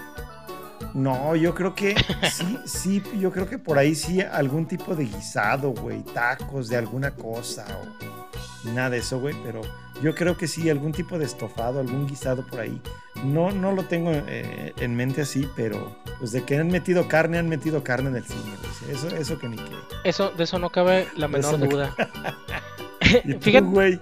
No, 0.94 1.34
yo 1.34 1.54
creo 1.54 1.74
que 1.74 1.94
sí, 2.32 2.58
sí, 2.64 3.02
yo 3.18 3.32
creo 3.32 3.48
que 3.48 3.58
por 3.58 3.78
ahí 3.78 3.94
sí 3.94 4.20
algún 4.20 4.66
tipo 4.66 4.94
de 4.94 5.04
guisado, 5.04 5.70
güey, 5.70 6.02
tacos 6.02 6.68
de 6.68 6.76
alguna 6.76 7.10
cosa 7.12 7.66
o 7.80 8.70
nada 8.70 8.90
de 8.90 8.98
eso, 8.98 9.18
güey, 9.20 9.34
pero 9.44 9.60
yo 10.02 10.14
creo 10.14 10.36
que 10.36 10.48
sí 10.48 10.68
algún 10.70 10.92
tipo 10.92 11.18
de 11.18 11.24
estofado, 11.24 11.80
algún 11.80 12.06
guisado 12.06 12.46
por 12.46 12.60
ahí. 12.60 12.80
No, 13.24 13.50
no 13.50 13.72
lo 13.72 13.84
tengo 13.84 14.10
eh, 14.12 14.72
en 14.78 14.96
mente 14.96 15.22
así, 15.22 15.48
pero 15.56 15.96
pues 16.18 16.32
de 16.32 16.44
que 16.44 16.56
han 16.56 16.68
metido 16.68 17.08
carne, 17.08 17.38
han 17.38 17.48
metido 17.48 17.82
carne 17.84 18.10
en 18.10 18.16
el 18.16 18.24
cine, 18.24 18.56
güey. 18.60 18.94
Eso, 18.94 19.08
eso 19.08 19.38
que 19.38 19.48
ni 19.48 19.56
qué. 19.56 19.72
Eso, 20.04 20.30
de 20.30 20.44
eso 20.44 20.58
no 20.58 20.70
cabe 20.70 21.08
la 21.16 21.28
menor 21.28 21.58
no 21.58 21.66
duda. 21.66 21.94
¿Y 23.24 23.34
tú, 23.34 23.40
Fíjate, 23.40 23.66
güey? 23.66 24.00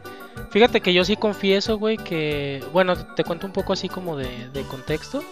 fíjate 0.51 0.81
que 0.81 0.95
yo 0.95 1.05
sí 1.05 1.17
confieso, 1.17 1.79
güey, 1.79 1.97
que, 1.97 2.65
bueno, 2.73 2.97
te 3.15 3.25
cuento 3.25 3.47
un 3.47 3.53
poco 3.53 3.73
así 3.73 3.89
como 3.89 4.17
de, 4.17 4.49
de 4.51 4.63
contexto. 4.63 5.23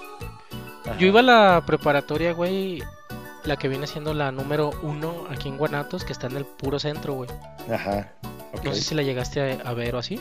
Yo 0.99 1.07
iba 1.07 1.21
a 1.21 1.23
la 1.23 1.63
preparatoria, 1.67 2.33
güey, 2.33 2.83
la 3.45 3.57
que 3.57 3.69
viene 3.69 3.87
siendo 3.87 4.15
la 4.15 4.33
número 4.33 4.71
uno 4.83 5.25
aquí 5.31 5.49
en 5.49 5.57
Guanatos, 5.57 6.05
que 6.05 6.13
está 6.13 6.27
en 6.27 6.37
el 6.37 6.45
puro 6.45 6.79
centro, 6.79 7.15
güey. 7.15 7.31
Ajá. 7.73 8.13
No 8.65 8.75
sé 8.75 8.83
si 8.83 8.95
la 8.95 9.03
llegaste 9.03 9.41
a, 9.41 9.69
a 9.69 9.75
ver 9.75 9.95
o 9.95 9.99
así. 9.99 10.21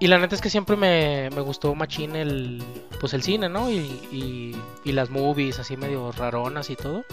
Y 0.00 0.06
la 0.06 0.18
neta 0.18 0.36
es 0.36 0.40
que 0.40 0.50
siempre 0.50 0.76
me, 0.76 1.28
me 1.34 1.40
gustó 1.40 1.74
machín 1.74 2.14
el, 2.14 2.62
pues 3.00 3.14
el 3.14 3.22
cine, 3.22 3.48
¿no? 3.48 3.68
Y, 3.68 3.78
y, 4.12 4.56
y 4.84 4.92
las 4.92 5.10
movies 5.10 5.58
así 5.58 5.76
medio 5.76 6.12
raronas 6.12 6.70
y 6.70 6.76
todo. 6.76 7.04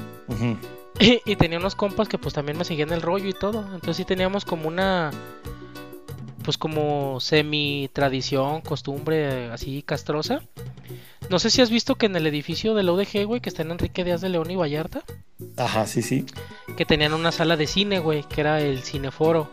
Y, 0.99 1.21
y 1.25 1.35
tenía 1.35 1.57
unos 1.57 1.73
compas 1.75 2.07
que 2.07 2.19
pues 2.19 2.35
también 2.35 2.57
me 2.59 2.63
seguían 2.63 2.91
el 2.93 3.01
rollo 3.01 3.27
y 3.27 3.33
todo. 3.33 3.61
Entonces 3.73 3.97
sí 3.97 4.05
teníamos 4.05 4.45
como 4.45 4.67
una, 4.67 5.09
pues 6.45 6.57
como 6.59 7.19
semi 7.19 7.89
tradición, 7.91 8.61
costumbre 8.61 9.51
así 9.51 9.81
castrosa. 9.81 10.41
No 11.29 11.39
sé 11.39 11.49
si 11.49 11.61
has 11.61 11.71
visto 11.71 11.95
que 11.95 12.05
en 12.05 12.15
el 12.15 12.27
edificio 12.27 12.75
del 12.75 12.87
ODG, 12.87 13.25
güey, 13.25 13.41
que 13.41 13.49
está 13.49 13.63
en 13.63 13.71
Enrique 13.71 14.03
Díaz 14.03 14.21
de 14.21 14.29
León 14.29 14.51
y 14.51 14.55
Vallarta, 14.55 15.03
Ajá, 15.57 15.87
sí, 15.87 16.03
sí. 16.03 16.25
que 16.77 16.85
tenían 16.85 17.13
una 17.13 17.31
sala 17.31 17.57
de 17.57 17.65
cine, 17.65 17.97
güey, 17.97 18.23
que 18.23 18.41
era 18.41 18.61
el 18.61 18.83
Cineforo. 18.83 19.49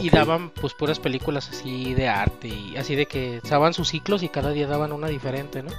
Y 0.00 0.08
daban 0.08 0.50
pues 0.50 0.72
puras 0.72 1.00
películas 1.00 1.50
así 1.50 1.94
de 1.94 2.08
arte 2.08 2.46
y 2.46 2.76
así 2.76 2.94
de 2.94 3.06
que 3.06 3.40
daban 3.50 3.74
sus 3.74 3.88
ciclos 3.88 4.22
y 4.22 4.28
cada 4.28 4.50
día 4.50 4.68
daban 4.68 4.92
una 4.92 5.08
diferente, 5.08 5.64
¿no? 5.64 5.72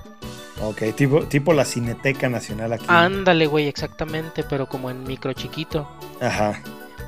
Ok, 0.61 0.83
tipo, 0.95 1.23
tipo 1.23 1.53
la 1.53 1.63
Cineteca 1.63 2.27
Nacional 2.29 2.73
aquí. 2.73 2.85
Ándale, 2.89 3.47
güey, 3.47 3.67
exactamente, 3.67 4.43
pero 4.43 4.67
como 4.67 4.91
en 4.91 5.03
micro 5.05 5.31
chiquito. 5.33 5.89
Ajá. 6.19 6.61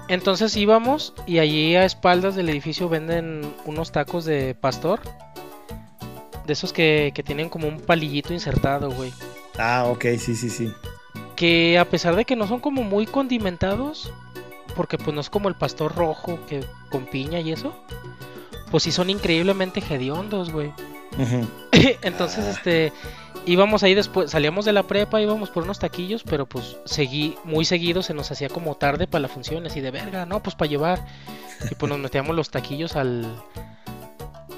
Entonces 0.10 0.56
íbamos 0.58 1.14
y 1.26 1.40
allí 1.40 1.76
a 1.76 1.86
espaldas 1.86 2.36
del 2.36 2.50
edificio 2.50 2.90
venden 2.90 3.42
unos 3.66 3.92
tacos 3.92 4.26
de 4.26 4.54
pastor. 4.56 5.00
De 6.46 6.54
esos 6.54 6.74
que, 6.74 7.12
que 7.16 7.24
tienen 7.24 7.48
como 7.50 7.68
un 7.68 7.80
palillito 7.80 8.34
insertado, 8.34 8.92
güey. 8.92 9.14
Ah, 9.58 9.86
ok, 9.88 10.06
sí, 10.20 10.36
sí, 10.36 10.50
sí. 10.50 10.72
Que 11.38 11.80
a 11.80 11.86
pesar 11.86 12.16
de 12.16 12.26
que 12.26 12.36
no 12.36 12.48
son 12.48 12.60
como 12.60 12.84
muy 12.84 13.06
condimentados, 13.06 14.12
porque 14.76 14.98
pues 14.98 15.14
no 15.16 15.22
es 15.22 15.30
como 15.30 15.48
el 15.48 15.56
pastor 15.56 15.96
rojo 15.96 16.40
que 16.48 16.66
con 16.92 17.06
piña 17.06 17.40
y 17.40 17.54
eso, 17.54 17.74
pues 18.72 18.84
sí 18.84 18.92
son 18.92 19.10
increíblemente 19.10 19.82
hediondos, 19.90 20.52
güey. 20.52 20.74
Entonces, 22.02 22.46
Ah. 22.46 22.52
este, 22.52 22.92
íbamos 23.46 23.84
ahí 23.84 23.94
después, 23.94 24.32
salíamos 24.32 24.66
de 24.66 24.74
la 24.74 24.84
prepa, 24.84 25.22
íbamos 25.22 25.50
por 25.50 25.64
unos 25.64 25.80
taquillos, 25.80 26.24
pero 26.24 26.46
pues 26.46 26.78
seguí, 26.86 27.36
muy 27.44 27.66
seguido 27.66 28.02
se 28.04 28.14
nos 28.14 28.32
hacía 28.32 28.50
como 28.50 28.76
tarde 28.76 29.08
para 29.08 29.24
la 29.24 29.28
función, 29.28 29.66
así 29.66 29.82
de 29.82 29.92
verga, 29.92 30.26
no, 30.26 30.42
pues 30.42 30.56
para 30.56 30.70
llevar. 30.70 31.06
Y 31.70 31.76
pues 31.76 31.90
nos 31.90 32.00
metíamos 32.00 32.36
los 32.36 32.50
taquillos 32.50 32.96
al, 32.96 33.26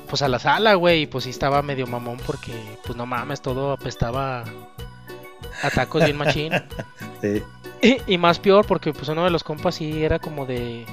pues 0.09 0.21
a 0.21 0.27
la 0.27 0.39
sala, 0.39 0.75
güey, 0.75 1.03
y 1.03 1.07
pues 1.07 1.23
sí 1.25 1.29
estaba 1.29 1.61
medio 1.61 1.87
mamón 1.87 2.17
porque, 2.25 2.53
pues 2.85 2.95
no 2.95 3.05
mames, 3.05 3.41
todo 3.41 3.71
apestaba 3.71 4.43
a 5.61 5.69
tacos 5.69 6.03
bien 6.03 6.17
machín. 6.17 6.53
Sí. 7.21 7.41
Y, 7.81 8.13
y 8.13 8.17
más 8.17 8.39
peor 8.39 8.67
porque 8.67 8.93
pues 8.93 9.07
uno 9.07 9.23
de 9.23 9.31
los 9.31 9.43
compas 9.43 9.75
sí 9.75 10.03
era 10.03 10.19
como 10.19 10.45
de... 10.45 10.85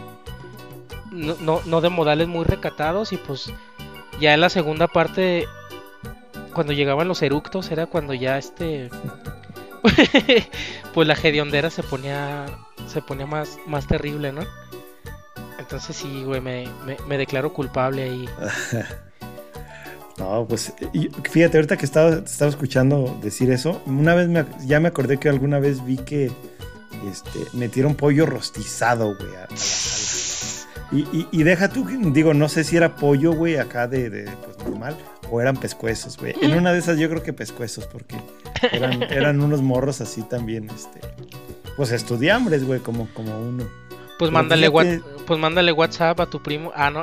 No, 1.10 1.34
no, 1.40 1.60
no 1.66 1.80
de 1.82 1.90
modales 1.90 2.26
muy 2.26 2.44
recatados 2.44 3.12
y 3.12 3.18
pues 3.18 3.52
ya 4.20 4.32
en 4.32 4.40
la 4.40 4.48
segunda 4.48 4.88
parte, 4.88 5.46
cuando 6.52 6.72
llegaban 6.72 7.08
los 7.08 7.22
eructos, 7.22 7.70
era 7.70 7.86
cuando 7.86 8.14
ya 8.14 8.38
este... 8.38 8.90
pues 10.94 11.08
la 11.08 11.14
hediondera 11.14 11.70
se 11.70 11.82
ponía, 11.82 12.46
se 12.86 13.02
ponía 13.02 13.26
más, 13.26 13.58
más 13.66 13.86
terrible, 13.86 14.32
¿no? 14.32 14.42
Entonces 15.58 15.96
sí, 15.96 16.22
güey, 16.24 16.40
me, 16.40 16.68
me, 17.08 17.18
declaro 17.18 17.52
culpable 17.52 18.02
ahí. 18.04 18.28
No, 20.18 20.46
pues 20.46 20.74
y 20.92 21.08
fíjate, 21.08 21.56
ahorita 21.56 21.78
que 21.78 21.86
estaba, 21.86 22.10
estaba 22.16 22.50
escuchando 22.50 23.18
decir 23.22 23.50
eso, 23.50 23.80
una 23.86 24.14
vez 24.14 24.28
me, 24.28 24.44
ya 24.66 24.78
me 24.78 24.88
acordé 24.88 25.16
que 25.18 25.30
alguna 25.30 25.58
vez 25.58 25.84
vi 25.86 25.96
que 25.96 26.30
este, 27.10 27.38
metieron 27.54 27.94
pollo 27.94 28.26
rostizado, 28.26 29.16
güey, 29.16 29.34
a, 29.34 29.46
la 29.50 29.56
sala. 29.56 30.70
Y, 30.92 31.26
y, 31.32 31.42
deja 31.42 31.70
tú, 31.70 31.86
digo, 32.12 32.34
no 32.34 32.50
sé 32.50 32.62
si 32.62 32.76
era 32.76 32.94
pollo, 32.94 33.32
güey, 33.32 33.56
acá 33.56 33.88
de, 33.88 34.10
de 34.10 34.30
pues, 34.30 34.58
normal, 34.58 34.96
o 35.32 35.40
eran 35.40 35.56
pescuezos, 35.56 36.18
güey. 36.18 36.34
En 36.42 36.52
una 36.52 36.74
de 36.74 36.78
esas 36.78 36.98
yo 36.98 37.08
creo 37.08 37.22
que 37.22 37.32
pescuezos, 37.32 37.86
porque 37.86 38.16
eran, 38.70 39.02
eran 39.10 39.40
unos 39.40 39.62
morros 39.62 40.02
así 40.02 40.20
también, 40.22 40.68
este, 40.68 41.00
pues 41.74 41.90
estudiambres, 41.90 42.64
güey, 42.64 42.80
como, 42.80 43.08
como 43.14 43.40
uno. 43.40 43.64
Pues 44.18 44.30
mándale, 44.30 44.70
pues 44.70 45.40
mándale 45.40 45.72
WhatsApp 45.72 46.20
a 46.20 46.26
tu 46.26 46.42
primo. 46.42 46.70
Ah, 46.76 46.90
no. 46.90 47.02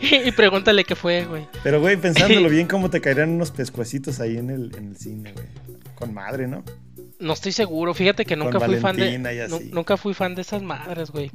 y 0.26 0.32
pregúntale 0.32 0.82
qué 0.84 0.96
fue, 0.96 1.24
güey. 1.24 1.46
Pero, 1.62 1.80
güey, 1.80 1.96
pensándolo 1.96 2.48
bien, 2.50 2.66
¿cómo 2.66 2.90
te 2.90 3.00
caerían 3.00 3.30
unos 3.30 3.52
pescuecitos 3.52 4.18
ahí 4.18 4.36
en 4.36 4.50
el, 4.50 4.74
en 4.76 4.88
el 4.88 4.96
cine, 4.96 5.32
güey? 5.32 5.46
Con 5.94 6.12
madre, 6.12 6.48
¿no? 6.48 6.64
No 7.20 7.32
estoy 7.34 7.52
seguro, 7.52 7.94
fíjate 7.94 8.24
que 8.24 8.34
nunca 8.34 8.58
fui 8.58 8.76
fan 8.78 8.96
de. 8.96 9.48
Nunca 9.70 9.96
fui 9.96 10.14
fan 10.14 10.34
de 10.34 10.42
esas 10.42 10.62
madres, 10.62 11.12
güey. 11.12 11.30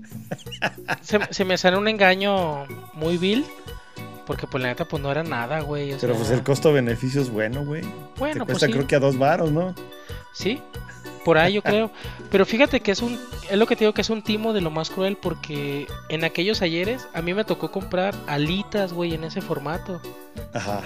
se, 1.02 1.46
me 1.46 1.58
sale 1.58 1.78
un 1.78 1.88
engaño 1.88 2.66
muy 2.94 3.18
vil. 3.18 3.46
Porque 4.28 4.46
pues 4.46 4.62
la 4.62 4.70
neta 4.70 4.86
pues 4.86 5.02
no 5.02 5.10
era 5.10 5.24
nada, 5.24 5.62
güey. 5.62 5.96
Pero 6.00 6.14
pues 6.16 6.30
el 6.30 6.44
costo-beneficio 6.44 7.22
es 7.22 7.30
bueno, 7.30 7.64
güey. 7.64 7.82
Bueno, 8.18 8.46
Te 8.46 8.52
pues 8.52 8.60
cuesta 8.60 8.68
creo 8.68 8.86
que 8.86 8.96
a 8.98 9.00
dos 9.00 9.18
varos, 9.18 9.52
¿no? 9.52 9.74
Sí, 10.34 10.62
por 11.24 11.38
ahí 11.38 11.54
yo 11.54 11.62
creo. 11.64 11.90
Pero 12.30 12.46
fíjate 12.46 12.82
que 12.82 12.92
es 12.92 13.02
un, 13.02 13.18
es 13.50 13.58
lo 13.58 13.66
que 13.66 13.76
te 13.76 13.86
digo 13.86 13.94
que 13.94 14.02
es 14.02 14.10
un 14.10 14.22
timo 14.22 14.52
de 14.52 14.60
lo 14.60 14.70
más 14.70 14.90
cruel 14.90 15.16
porque 15.16 15.88
en 16.10 16.26
aquellos 16.26 16.62
ayeres 16.62 17.08
a 17.14 17.22
mí 17.22 17.34
me 17.34 17.46
tocó 17.46 17.72
comprar 17.72 18.14
alitas, 18.28 18.92
güey, 18.92 19.14
en 19.14 19.24
ese 19.24 19.42
formato. 19.42 20.02
Ajá. 20.54 20.84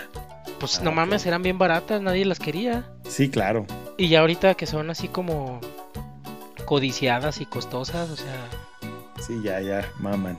Pues 0.59 0.77
ah, 0.77 0.83
no 0.83 0.91
mames, 0.91 1.25
eran 1.25 1.41
bien 1.41 1.57
baratas, 1.57 1.99
nadie 2.01 2.23
las 2.23 2.37
quería. 2.37 2.85
Sí, 3.09 3.29
claro. 3.29 3.65
Y 3.97 4.09
ya 4.09 4.19
ahorita 4.19 4.53
que 4.53 4.67
son 4.67 4.91
así 4.91 5.07
como 5.07 5.59
codiciadas 6.65 7.41
y 7.41 7.47
costosas, 7.47 8.11
o 8.11 8.15
sea. 8.15 8.47
Sí, 9.19 9.41
ya, 9.43 9.59
ya, 9.61 9.87
maman. 9.99 10.37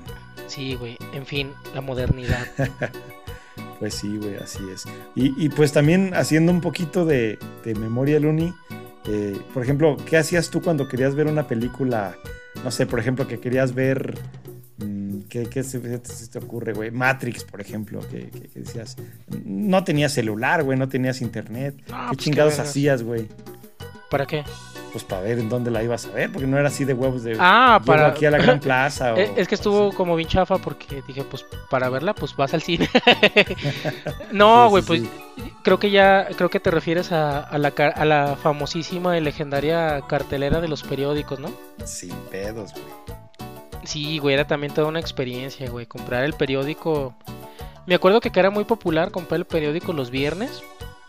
Sí, 0.53 0.75
güey, 0.75 0.99
en 1.15 1.25
fin, 1.25 1.53
la 1.75 1.81
modernidad. 1.81 2.47
pues 3.79 3.95
sí, 3.95 4.19
güey, 4.19 4.37
así 4.37 4.59
es. 4.71 4.85
Y, 5.15 5.49
pues 5.49 5.73
también 5.73 6.13
haciendo 6.13 6.53
un 6.53 6.61
poquito 6.61 7.07
de, 7.07 7.39
memoria, 7.65 8.21
Luni, 8.21 8.53
eh, 9.07 9.41
por 9.55 9.63
ejemplo, 9.63 9.97
¿qué 10.05 10.19
hacías 10.19 10.51
tú 10.51 10.61
cuando 10.61 10.89
querías 10.89 11.15
ver 11.15 11.27
una 11.27 11.49
película? 11.49 12.17
No 12.63 12.71
sé, 12.71 12.85
por 12.85 13.01
ejemplo, 13.01 13.27
que 13.27 13.41
querías 13.41 13.75
ver 13.75 14.19
¿Qué, 15.31 15.63
se, 15.63 15.81
te 15.81 16.39
ocurre, 16.39 16.75
güey? 16.75 16.91
Matrix, 16.91 17.45
por 17.45 17.63
ejemplo, 17.63 18.01
que, 18.11 18.31
decías. 18.55 18.97
No 19.47 19.83
tenías 19.83 20.13
celular, 20.13 20.63
güey, 20.63 20.79
no 20.79 20.91
tenías 20.91 21.23
internet. 21.23 21.77
¿Qué 21.87 21.93
pues, 22.09 22.19
chingados 22.19 22.59
hacías, 22.59 23.03
güey? 23.03 23.27
¿Para 24.13 24.27
qué? 24.27 24.45
Pues 24.93 25.05
para 25.05 25.23
ver 25.23 25.39
en 25.39 25.49
dónde 25.49 25.71
la 25.71 25.83
ibas 25.83 26.05
a 26.05 26.11
ver, 26.11 26.31
porque 26.31 26.47
no 26.47 26.59
era 26.59 26.69
así 26.69 26.85
de 26.85 26.93
huevos 26.93 27.23
de. 27.23 27.35
Ah, 27.41 27.81
para. 27.83 28.09
aquí 28.09 28.27
a 28.27 28.31
la 28.31 28.37
gran 28.37 28.61
plaza. 28.61 29.15
es 29.15 29.49
que 29.49 29.55
estuvo 29.55 29.91
como 29.95 30.15
bien 30.17 30.29
chafa 30.29 30.59
porque 30.59 31.03
dije, 31.07 31.25
pues 31.25 31.47
para 31.71 31.89
verla, 31.89 32.15
pues 32.15 32.37
vas 32.37 32.53
al 32.53 32.61
cine. 32.61 32.91
no, 34.31 34.69
güey, 34.69 34.83
pues 34.83 35.03
creo 35.63 35.79
que 35.79 35.91
ya. 35.91 36.29
Creo 36.37 36.51
que 36.51 36.61
te 36.61 36.71
refieres 36.71 37.11
a, 37.11 37.57
la, 37.57 37.69
a 37.69 38.05
la 38.05 38.37
famosísima 38.37 39.17
y 39.17 39.23
legendaria 39.23 40.03
cartelera 40.07 40.61
de 40.61 40.69
los 40.69 40.83
periódicos, 40.83 41.41
¿no? 41.41 41.51
Sin 41.87 42.15
pedos, 42.31 42.73
güey. 42.73 42.85
Sí, 43.85 44.19
güey, 44.19 44.35
era 44.35 44.47
también 44.47 44.75
toda 44.75 44.89
una 44.89 45.01
experiencia, 45.01 45.71
güey. 45.71 45.87
Comprar 45.87 46.23
el 46.23 46.35
periódico. 46.35 47.15
Me 47.87 47.95
acuerdo 47.95 48.21
que 48.21 48.31
era 48.39 48.51
muy 48.51 48.65
popular 48.65 49.11
comprar 49.11 49.39
el 49.39 49.47
periódico 49.47 49.95
los 49.95 50.11
viernes. 50.11 50.63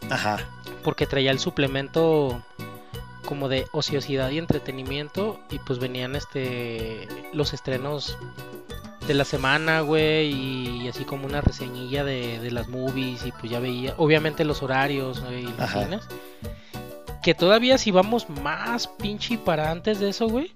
Ajá. 0.09 0.37
Porque 0.85 1.05
traía 1.05 1.31
el 1.31 1.39
suplemento 1.39 2.41
como 3.33 3.49
de 3.49 3.65
ociosidad 3.71 4.29
y 4.29 4.37
entretenimiento. 4.37 5.39
Y 5.49 5.57
pues 5.57 5.79
venían 5.79 6.15
este 6.15 7.07
los 7.33 7.51
estrenos 7.55 8.15
de 9.07 9.15
la 9.15 9.25
semana, 9.25 9.81
güey. 9.81 10.31
Y 10.83 10.87
así 10.87 11.03
como 11.03 11.25
una 11.25 11.41
reseñilla 11.41 12.03
de, 12.03 12.51
las 12.51 12.67
movies. 12.67 13.25
Y 13.25 13.31
pues 13.31 13.51
ya 13.51 13.59
veía, 13.59 13.95
obviamente, 13.97 14.45
los 14.45 14.61
horarios 14.61 15.23
y 15.31 15.47
las 15.57 15.71
cines. 15.71 16.07
Que 17.23 17.33
todavía 17.33 17.79
si 17.79 17.89
vamos 17.89 18.29
más 18.29 18.87
pinche 18.87 19.39
para 19.39 19.71
antes 19.71 19.99
de 19.99 20.09
eso, 20.09 20.27
güey 20.27 20.51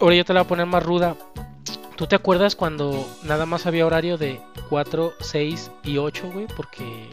Ahora 0.00 0.14
yo 0.16 0.24
te 0.24 0.32
la 0.32 0.40
voy 0.40 0.46
a 0.46 0.48
poner 0.48 0.66
más 0.66 0.82
ruda. 0.82 1.16
¿Tú 1.96 2.06
te 2.06 2.16
acuerdas 2.16 2.56
cuando 2.56 3.06
nada 3.24 3.44
más 3.44 3.66
había 3.66 3.84
horario 3.84 4.16
de 4.16 4.40
4, 4.70 5.12
6 5.20 5.70
y 5.84 5.98
8, 5.98 6.30
güey? 6.32 6.46
Porque 6.46 7.10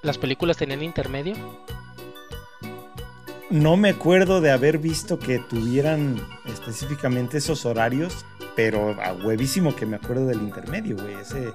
las 0.00 0.16
películas 0.16 0.56
tenían 0.56 0.82
intermedio. 0.82 1.34
No 3.50 3.76
me 3.76 3.90
acuerdo 3.90 4.40
de 4.40 4.50
haber 4.50 4.78
visto 4.78 5.18
que 5.18 5.38
tuvieran 5.38 6.20
específicamente 6.46 7.38
esos 7.38 7.66
horarios, 7.66 8.24
pero 8.56 9.00
a 9.02 9.12
huevísimo 9.12 9.76
que 9.76 9.86
me 9.86 9.96
acuerdo 9.96 10.26
del 10.26 10.40
intermedio, 10.42 10.96
güey. 10.96 11.14
Ese, 11.14 11.52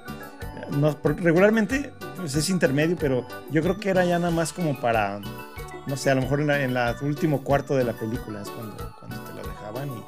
no, 0.70 0.96
regularmente 1.02 1.92
pues 2.16 2.34
es 2.36 2.48
intermedio, 2.48 2.96
pero 2.98 3.26
yo 3.50 3.62
creo 3.62 3.78
que 3.80 3.90
era 3.90 4.04
ya 4.04 4.18
nada 4.18 4.30
más 4.30 4.52
como 4.52 4.80
para, 4.80 5.20
no 5.86 5.96
sé, 5.96 6.10
a 6.10 6.14
lo 6.14 6.22
mejor 6.22 6.40
en 6.42 6.50
el 6.50 6.78
último 7.02 7.42
cuarto 7.42 7.74
de 7.74 7.84
la 7.84 7.92
película 7.92 8.42
es 8.42 8.48
cuando, 8.50 8.94
cuando 8.98 9.16
te 9.20 9.34
lo 9.34 9.48
dejaban 9.48 9.88
y 9.88 10.02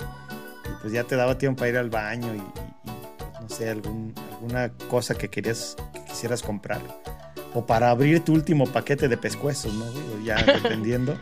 pues 0.83 0.93
ya 0.93 1.05
te 1.05 1.17
daba 1.17 1.39
tiempo 1.39 1.61
para 1.61 1.71
ir 1.71 1.79
al 1.79 1.91
baño 1.91 2.35
y, 2.35 2.39
no 2.39 3.49
sé, 3.49 3.71
algún, 3.71 4.15
alguna 4.33 4.71
cosa 4.89 5.17
que 5.17 5.29
querías, 5.29 5.77
que 5.93 6.05
quisieras 6.05 6.43
comprar. 6.43 6.81
O 7.55 7.67
para 7.67 7.91
abrir 7.91 8.21
tu 8.21 8.33
último 8.33 8.67
paquete 8.67 9.09
de 9.09 9.17
pescuezos, 9.17 9.75
¿no? 9.75 9.85
Ya 10.25 10.37
dependiendo. 10.63 11.17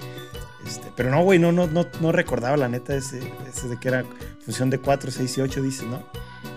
Este, 0.67 0.89
pero 0.95 1.11
no, 1.11 1.23
güey, 1.23 1.39
no, 1.39 1.53
no, 1.53 1.67
no, 1.67 1.87
no 2.01 2.13
recordaba 2.13 2.57
la 2.57 2.69
neta 2.69 2.95
ese, 2.95 3.21
ese 3.49 3.69
de 3.69 3.79
que 3.79 3.89
era 3.89 4.05
función 4.45 4.71
de 4.71 4.79
4, 4.79 5.11
6 5.11 5.39
y 5.39 5.41
8, 5.41 5.63
dices, 5.63 5.87
¿no? 5.87 6.03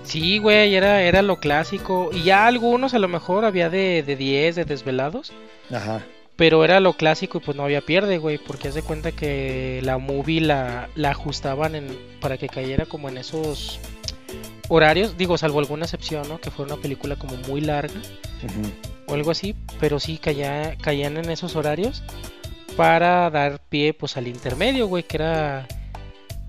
Sí, 0.03 0.37
güey, 0.37 0.75
era, 0.75 1.01
era 1.01 1.21
lo 1.21 1.37
clásico. 1.39 2.09
Y 2.13 2.23
ya 2.23 2.45
algunos 2.47 2.93
a 2.93 2.99
lo 2.99 3.07
mejor 3.07 3.45
había 3.45 3.69
de, 3.69 4.03
de 4.03 4.15
10, 4.15 4.55
de 4.55 4.65
desvelados. 4.65 5.31
Ajá. 5.71 6.03
Pero 6.35 6.65
era 6.65 6.79
lo 6.79 6.93
clásico 6.93 7.37
y 7.37 7.41
pues 7.41 7.55
no 7.55 7.63
había 7.63 7.81
pierde, 7.81 8.17
güey, 8.17 8.39
porque 8.39 8.67
hace 8.67 8.81
cuenta 8.81 9.11
que 9.11 9.81
la 9.83 9.99
movie 9.99 10.41
la, 10.41 10.89
ajustaban 11.05 11.75
en, 11.75 11.87
para 12.19 12.37
que 12.37 12.49
cayera 12.49 12.85
como 12.85 13.07
en 13.07 13.17
esos 13.17 13.79
horarios, 14.67 15.15
digo, 15.15 15.37
salvo 15.37 15.59
alguna 15.59 15.85
excepción, 15.85 16.27
¿no? 16.27 16.41
Que 16.41 16.49
fue 16.49 16.65
una 16.65 16.77
película 16.77 17.15
como 17.17 17.35
muy 17.47 17.61
larga 17.61 17.93
o 19.05 19.13
algo 19.13 19.31
así, 19.31 19.55
pero 19.79 19.99
sí 19.99 20.17
caía, 20.17 20.75
caían 20.81 21.17
en 21.17 21.29
esos 21.29 21.55
horarios 21.55 22.01
para 22.75 23.29
dar 23.29 23.59
pie 23.69 23.93
pues 23.93 24.17
al 24.17 24.27
intermedio, 24.27 24.87
güey, 24.87 25.03
que 25.03 25.17
era 25.17 25.67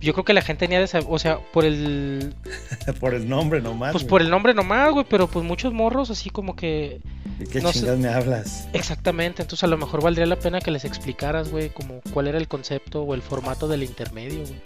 yo 0.05 0.13
creo 0.13 0.25
que 0.25 0.35
la 0.35 0.43
gente 0.43 0.67
tenía 0.67 0.81
de 0.81 1.05
o 1.09 1.19
sea, 1.19 1.39
por 1.39 1.65
el 1.65 2.35
por 3.01 3.15
el 3.15 3.29
nombre 3.29 3.61
nomás. 3.61 3.93
Pues 3.93 4.05
por 4.05 4.21
el 4.21 4.31
nombre 4.31 4.55
nomás, 4.55 4.93
güey, 4.93 5.07
pero 5.09 5.29
pues 5.29 5.45
muchos 5.45 5.73
morros 5.73 6.11
así 6.11 6.31
como 6.31 6.55
que 6.55 7.01
¿De 7.39 7.47
qué 7.47 7.61
chingas 7.63 7.99
me 7.99 8.09
hablas? 8.09 8.69
Exactamente, 8.73 9.43
entonces 9.43 9.65
a 9.65 9.67
lo 9.67 9.79
mejor 9.79 10.03
valdría 10.03 10.27
la 10.27 10.39
pena 10.39 10.61
que 10.61 10.71
les 10.71 10.85
explicaras, 10.85 11.51
güey, 11.51 11.71
como 11.71 12.01
cuál 12.13 12.29
era 12.29 12.39
el 12.39 12.49
concepto 12.49 13.03
o 13.03 13.15
el 13.15 13.23
formato 13.23 13.67
del 13.67 13.83
intermedio, 13.83 14.43
güey. 14.43 14.61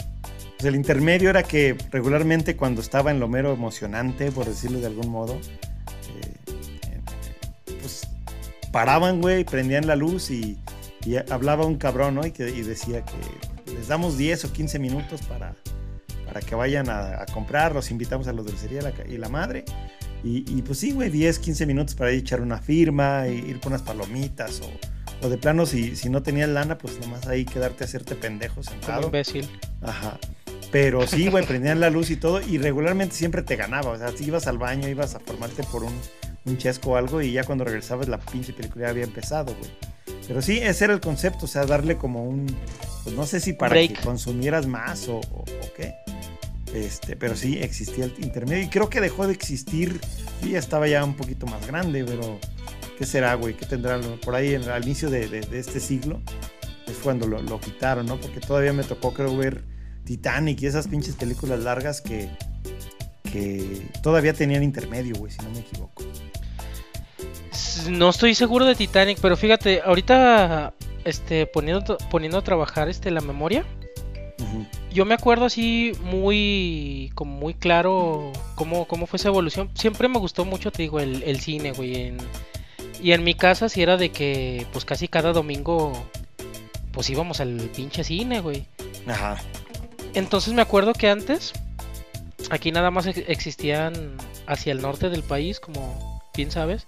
Pues 0.58 0.66
el 0.66 0.74
intermedio 0.74 1.30
era 1.30 1.44
que 1.44 1.76
regularmente 1.92 2.56
cuando 2.56 2.80
estaba 2.80 3.12
en 3.12 3.20
lo 3.20 3.28
mero 3.28 3.52
emocionante, 3.52 4.32
por 4.32 4.46
decirlo 4.46 4.80
de 4.80 4.86
algún 4.86 5.08
modo, 5.08 5.34
eh, 5.34 6.34
eh, 6.48 7.78
pues 7.80 8.08
paraban, 8.72 9.20
güey, 9.20 9.44
prendían 9.44 9.86
la 9.86 9.94
luz 9.94 10.32
y, 10.32 10.58
hablaba 11.30 11.64
un 11.66 11.76
cabrón, 11.76 12.16
¿no? 12.16 12.26
Y, 12.26 12.32
que, 12.32 12.44
decía 12.44 13.04
que 13.04 13.72
les 13.72 13.88
damos 13.88 14.16
10 14.16 14.46
o 14.46 14.52
15 14.52 14.78
minutos 14.78 15.22
para, 15.22 15.54
para 16.26 16.40
que 16.40 16.54
vayan 16.54 16.88
a, 16.88 17.24
comprar, 17.32 17.74
los 17.74 17.90
invitamos 17.90 18.28
a 18.28 18.32
la 18.32 18.42
dulcería 18.42 18.80
y 19.08 19.16
la 19.16 19.28
madre 19.28 19.64
y, 20.24 20.62
pues 20.62 20.80
sí, 20.80 20.92
güey, 20.92 21.10
10, 21.10 21.38
15 21.38 21.66
minutos 21.66 21.94
para 21.94 22.12
ir 22.12 22.20
echar 22.20 22.40
una 22.40 22.58
firma, 22.58 23.28
ir 23.28 23.60
por 23.60 23.70
unas 23.70 23.82
palomitas 23.82 24.60
o, 24.60 25.26
o 25.26 25.28
de 25.28 25.38
plano 25.38 25.64
si, 25.64 25.94
si 25.94 26.10
no 26.10 26.22
tenías 26.22 26.48
lana, 26.48 26.76
pues 26.76 26.98
nomás 27.00 27.26
ahí 27.28 27.44
quedarte 27.44 27.84
a 27.84 27.86
hacerte 27.86 28.16
pendejo 28.16 28.62
sentado. 28.62 29.02
Como 29.02 29.06
imbécil. 29.08 29.48
Ajá. 29.80 30.18
Pero 30.72 31.06
sí, 31.06 31.28
güey, 31.28 31.46
prendían 31.46 31.80
la 31.80 31.88
luz 31.88 32.10
y 32.10 32.16
todo 32.16 32.42
y 32.42 32.58
regularmente 32.58 33.14
siempre 33.14 33.42
te 33.42 33.56
ganaba. 33.56 33.90
O 33.90 33.96
sea, 33.96 34.10
si 34.10 34.24
ibas 34.24 34.46
al 34.48 34.58
baño, 34.58 34.88
ibas 34.88 35.14
a 35.14 35.20
formarte 35.20 35.62
por 35.62 35.84
un, 35.84 35.94
un 36.44 36.58
chesco 36.58 36.90
o 36.90 36.96
algo 36.96 37.22
y 37.22 37.32
ya 37.32 37.44
cuando 37.44 37.64
regresabas 37.64 38.08
la 38.08 38.18
pinche 38.18 38.52
película 38.52 38.86
ya 38.86 38.90
había 38.90 39.04
empezado, 39.04 39.54
güey. 39.54 39.70
Pero 40.28 40.42
sí, 40.42 40.58
ese 40.58 40.84
era 40.84 40.94
el 40.94 41.00
concepto, 41.00 41.46
o 41.46 41.48
sea, 41.48 41.64
darle 41.64 41.96
como 41.96 42.22
un, 42.22 42.46
pues 43.02 43.16
no 43.16 43.26
sé 43.26 43.40
si 43.40 43.54
para 43.54 43.74
que 43.74 43.94
consumieras 44.04 44.66
más 44.66 45.08
o, 45.08 45.16
o 45.18 45.44
qué. 45.74 45.94
Este, 46.74 47.16
pero 47.16 47.34
sí 47.34 47.58
existía 47.58 48.04
el 48.04 48.14
intermedio 48.20 48.64
y 48.64 48.68
creo 48.68 48.90
que 48.90 49.00
dejó 49.00 49.26
de 49.26 49.32
existir 49.32 50.00
y 50.42 50.50
ya 50.50 50.58
estaba 50.58 50.86
ya 50.86 51.02
un 51.02 51.14
poquito 51.14 51.46
más 51.46 51.66
grande, 51.66 52.04
pero 52.04 52.38
¿qué 52.98 53.06
será, 53.06 53.34
güey? 53.34 53.54
¿Qué 53.54 53.64
tendrán 53.64 54.02
por 54.22 54.34
ahí 54.34 54.54
al 54.54 54.84
inicio 54.84 55.08
de, 55.08 55.46
este 55.52 55.80
siglo? 55.80 56.20
Es 56.86 56.96
cuando 57.02 57.26
lo, 57.26 57.60
quitaron, 57.60 58.06
¿no? 58.06 58.20
Porque 58.20 58.40
todavía 58.40 58.72
me 58.72 58.84
tocó, 58.84 59.14
creo, 59.14 59.36
ver 59.36 59.64
Titanic 60.04 60.60
y 60.62 60.66
esas 60.66 60.88
pinches 60.88 61.14
películas 61.14 61.60
largas 61.60 62.00
que, 62.00 62.28
que 63.30 63.86
todavía 64.02 64.32
tenían 64.32 64.62
intermedio, 64.62 65.16
güey, 65.16 65.32
si 65.32 65.38
no 65.42 65.50
me 65.50 65.60
equivoco. 65.60 66.02
No 67.88 68.10
estoy 68.10 68.34
seguro 68.34 68.64
de 68.64 68.74
Titanic, 68.74 69.18
pero 69.20 69.36
fíjate, 69.36 69.80
ahorita 69.84 70.74
este, 71.04 71.46
poniendo, 71.46 71.96
poniendo 72.10 72.38
a 72.38 72.42
trabajar 72.42 72.88
este, 72.88 73.10
la 73.10 73.20
memoria, 73.20 73.64
yo 74.92 75.04
me 75.04 75.14
acuerdo 75.14 75.44
así 75.46 75.92
muy, 76.02 77.10
como 77.14 77.36
muy 77.36 77.54
claro 77.54 78.32
cómo, 78.54 78.86
cómo 78.86 79.06
fue 79.06 79.18
esa 79.18 79.28
evolución. 79.28 79.70
Siempre 79.74 80.08
me 80.08 80.18
gustó 80.18 80.44
mucho, 80.44 80.70
te 80.70 80.82
digo, 80.82 81.00
el, 81.00 81.22
el 81.24 81.40
cine, 81.40 81.72
güey. 81.72 82.14
y 83.02 83.12
en 83.12 83.24
mi 83.24 83.34
casa 83.34 83.68
sí 83.68 83.82
era 83.82 83.96
de 83.96 84.10
que, 84.10 84.66
pues 84.72 84.84
casi 84.84 85.08
cada 85.08 85.32
domingo, 85.32 85.92
pues 86.92 87.10
íbamos 87.10 87.40
al 87.40 87.56
pinche 87.74 88.04
cine, 88.04 88.40
güey. 88.40 88.66
Ajá. 89.06 89.38
Entonces 90.14 90.54
me 90.54 90.62
acuerdo 90.62 90.92
que 90.94 91.08
antes, 91.08 91.52
aquí 92.50 92.72
nada 92.72 92.90
más 92.90 93.06
existían 93.06 94.16
hacia 94.46 94.72
el 94.72 94.80
norte 94.80 95.10
del 95.10 95.22
país, 95.22 95.60
como 95.60 96.22
bien 96.34 96.50
sabes, 96.50 96.86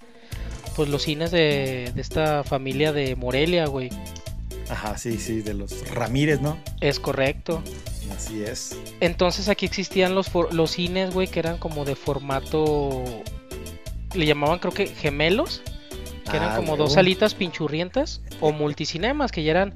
pues 0.77 0.89
los 0.89 1.03
cines 1.03 1.31
de, 1.31 1.93
de 1.95 2.01
esta 2.01 2.45
familia 2.45 2.93
de 2.93 3.17
Morelia, 3.17 3.67
güey. 3.67 3.91
Ajá, 4.69 4.97
sí, 4.97 5.19
sí, 5.19 5.41
de 5.41 5.55
los 5.55 5.89
Ramírez, 5.91 6.41
¿no? 6.41 6.57
Es 6.81 7.01
correcto. 7.01 7.63
Así 8.17 8.43
es. 8.43 8.77
Entonces 9.01 9.49
aquí 9.49 9.67
existían 9.67 10.15
los, 10.15 10.31
los 10.53 10.71
cines, 10.73 11.13
güey, 11.13 11.29
que 11.29 11.41
eran 11.41 11.59
como 11.59 11.85
de 11.85 11.97
formato... 11.97 13.05
Le 14.15 14.27
llamaban 14.27 14.59
creo 14.59 14.73
que 14.73 14.87
gemelos, 14.89 15.63
que 16.29 16.37
eran 16.37 16.51
Ah, 16.51 16.57
como 16.57 16.77
dos 16.77 16.95
salitas 16.95 17.35
pinchurrientas, 17.35 18.21
o 18.41 18.51
multicinemas, 18.53 19.31
que 19.31 19.45
ya 19.45 19.53
eran 19.53 19.75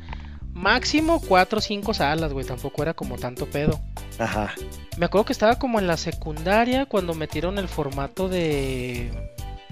máximo 0.52 1.20
cuatro 1.20 1.58
o 1.58 1.62
cinco 1.62 1.94
salas, 1.94 2.32
güey, 2.32 2.44
tampoco 2.44 2.82
era 2.82 2.94
como 2.94 3.16
tanto 3.16 3.46
pedo. 3.46 3.80
Ajá. 4.18 4.52
Me 4.96 5.06
acuerdo 5.06 5.26
que 5.26 5.32
estaba 5.32 5.58
como 5.58 5.78
en 5.78 5.86
la 5.86 5.96
secundaria 5.96 6.86
cuando 6.86 7.14
metieron 7.14 7.58
el 7.58 7.68
formato 7.68 8.28
de 8.28 9.10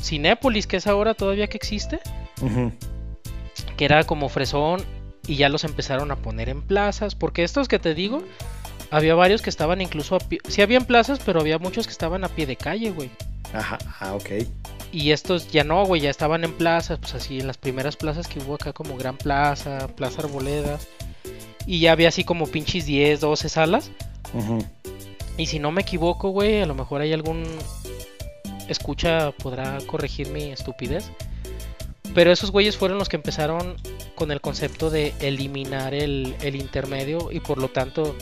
Cinépolis, 0.03 0.67
que 0.67 0.77
es 0.79 0.87
ahora 0.87 1.15
todavía 1.15 1.47
que 1.47 1.57
existe, 1.57 2.01
Ujú. 2.41 2.73
que 3.77 3.85
era 3.85 4.05
como 4.05 4.29
fresón 4.29 4.85
y 5.27 5.37
ya 5.37 5.49
los 5.49 5.65
empezaron 5.65 6.11
a 6.11 6.17
poner 6.17 6.49
en 6.49 6.63
plazas, 6.63 7.15
porque 7.15 7.45
estos 7.45 7.69
que 7.69 7.79
te 7.79 7.95
digo, 7.95 8.23
había 8.91 9.15
varios 9.15 9.41
que 9.43 9.51
estaban 9.51 9.81
incluso 9.81 10.17
a 10.17 10.19
pie, 10.19 10.39
sí 10.49 10.63
había 10.63 10.79
en 10.79 10.85
plazas, 10.85 11.21
pero 11.25 11.41
había 11.41 11.59
muchos 11.59 11.87
que 11.87 11.93
estaban 11.93 12.25
a 12.25 12.29
pie 12.29 12.47
de 12.47 12.57
calle, 12.57 12.91
güey. 12.91 13.11
Ajá, 13.55 13.79
ah, 14.01 14.15
ok. 14.15 14.31
Y 14.93 15.13
estos 15.13 15.51
ya 15.51 15.65
no, 15.65 15.85
güey, 15.87 16.03
ya 16.03 16.11
estaban 16.11 16.45
en 16.45 16.53
plazas, 16.53 16.99
pues 16.99 17.15
así 17.15 17.41
en 17.41 17.47
las 17.47 17.57
primeras 17.57 17.97
plazas 17.97 18.29
que 18.29 18.41
hubo 18.41 18.55
acá 18.57 18.73
como 18.75 18.97
Gran 18.97 19.17
Plaza, 19.17 19.89
Plaza 19.89 20.23
Arboledas. 20.23 20.87
Y 21.67 21.81
ya 21.81 21.93
había 21.93 22.09
así 22.09 22.25
como 22.25 22.47
pinches 22.47 22.85
10, 22.87 23.21
12 23.21 23.49
salas. 23.49 23.91
Ujú. 24.35 24.59
Y 25.39 25.47
si 25.47 25.59
no 25.59 25.71
me 25.71 25.81
equivoco, 25.83 26.29
güey, 26.31 26.61
a 26.61 26.67
lo 26.67 26.75
mejor 26.75 27.01
hay 27.01 27.13
algún 27.15 27.45
escucha 28.69 29.33
podrá 29.33 29.79
corregir 29.87 30.29
mi 30.29 30.51
estupidez. 30.53 31.11
Pero 32.15 32.31
esos 32.31 32.51
güeyes 32.51 32.77
fueron 32.77 32.99
los 32.99 33.09
que 33.09 33.17
empezaron 33.17 33.77
con 34.15 34.31
el 34.33 34.41
concepto 34.41 34.91
de 34.91 35.15
eliminar 35.21 35.95
el, 35.95 36.35
el 36.43 36.57
intermedio 36.57 37.31
y 37.33 37.41
por 37.41 37.57
lo 37.59 37.69
tanto, 37.69 38.15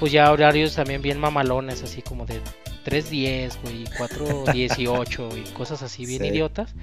pues 0.00 0.10
ya 0.10 0.32
horarios 0.32 0.74
también 0.74 1.02
bien 1.02 1.20
mamalones, 1.20 1.82
así 1.84 2.02
como 2.02 2.26
de 2.26 2.40
3.10, 2.84 3.52
güey, 3.62 3.82
y 3.82 3.86
4.18 3.86 5.38
y 5.38 5.52
cosas 5.52 5.82
así 5.82 6.04
bien 6.06 6.22
Sí. 6.22 6.28
idiotas. 6.28 6.74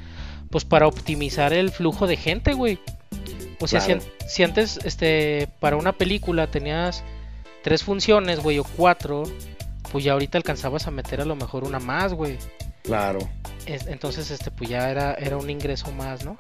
Pues 0.50 0.64
para 0.64 0.88
optimizar 0.88 1.52
el 1.52 1.72
flujo 1.72 2.08
de 2.08 2.16
gente, 2.18 2.54
güey. 2.54 2.80
O 3.60 3.68
sea, 3.68 3.82
si 3.82 3.94
Claro. 3.94 4.04
si 4.28 4.44
antes, 4.44 4.80
este, 4.86 5.50
para 5.60 5.76
una 5.76 5.94
película 5.94 6.48
tenías 6.48 7.04
tres 7.64 7.84
funciones, 7.84 8.40
güey, 8.40 8.60
o 8.60 8.64
cuatro, 8.64 9.24
pues 9.92 10.04
ya 10.06 10.14
ahorita 10.14 10.38
alcanzabas 10.38 10.88
a 10.88 10.92
meter 10.92 11.20
a 11.22 11.26
lo 11.26 11.36
mejor 11.36 11.64
una 11.66 11.80
más, 11.80 12.14
güey. 12.14 12.38
Claro. 12.86 13.20
Es- 13.66 13.88
Entonces, 13.88 14.30
este, 14.32 14.52
pues 14.52 14.70
ya 14.70 14.90
era, 14.90 15.14
era 15.16 15.38
un 15.38 15.50
ingreso 15.50 15.92
más, 15.92 16.24
¿no? 16.24 16.38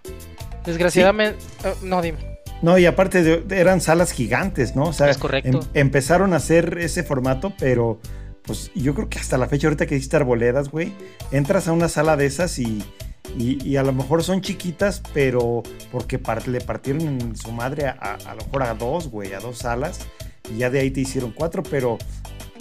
Desgraciadamente, 0.65 1.39
eh, 1.63 1.73
no, 1.81 2.01
dime. 2.01 2.39
No, 2.61 2.77
y 2.77 2.85
aparte 2.85 3.21
de- 3.23 3.59
eran 3.59 3.81
salas 3.81 4.11
gigantes, 4.11 4.75
¿no? 4.75 4.85
O 4.85 4.93
sea, 4.93 5.09
Es 5.09 5.17
correcto. 5.17 5.59
em- 5.59 5.67
empezaron 5.73 6.33
a 6.33 6.37
hacer 6.37 6.77
ese 6.79 7.03
formato, 7.03 7.53
pero 7.59 7.99
pues 8.43 8.71
yo 8.75 8.93
creo 8.93 9.09
que 9.09 9.19
hasta 9.19 9.37
la 9.37 9.47
fecha, 9.47 9.67
ahorita 9.67 9.85
que 9.87 9.95
dijiste 9.95 10.15
arboledas, 10.17 10.69
güey, 10.69 10.93
entras 11.31 11.67
a 11.67 11.71
una 11.71 11.89
sala 11.89 12.15
de 12.15 12.27
esas 12.27 12.57
y, 12.59 12.83
y, 13.37 13.61
y 13.67 13.77
a 13.77 13.83
lo 13.83 13.91
mejor 13.91 14.23
son 14.23 14.41
chiquitas, 14.41 15.01
pero 15.13 15.63
porque 15.91 16.19
par- 16.19 16.47
le 16.47 16.61
partieron 16.61 17.01
en 17.01 17.35
su 17.35 17.51
madre 17.51 17.87
a, 17.87 17.97
a- 17.99 18.13
a 18.31 18.35
lo 18.35 18.45
mejor 18.45 18.63
a 18.63 18.73
dos, 18.75 19.09
güey, 19.09 19.33
a 19.33 19.39
dos 19.39 19.57
salas, 19.59 19.99
y 20.53 20.57
ya 20.59 20.69
de 20.69 20.79
ahí 20.79 20.91
te 20.91 21.01
hicieron 21.01 21.31
cuatro, 21.31 21.63
pero 21.63 21.97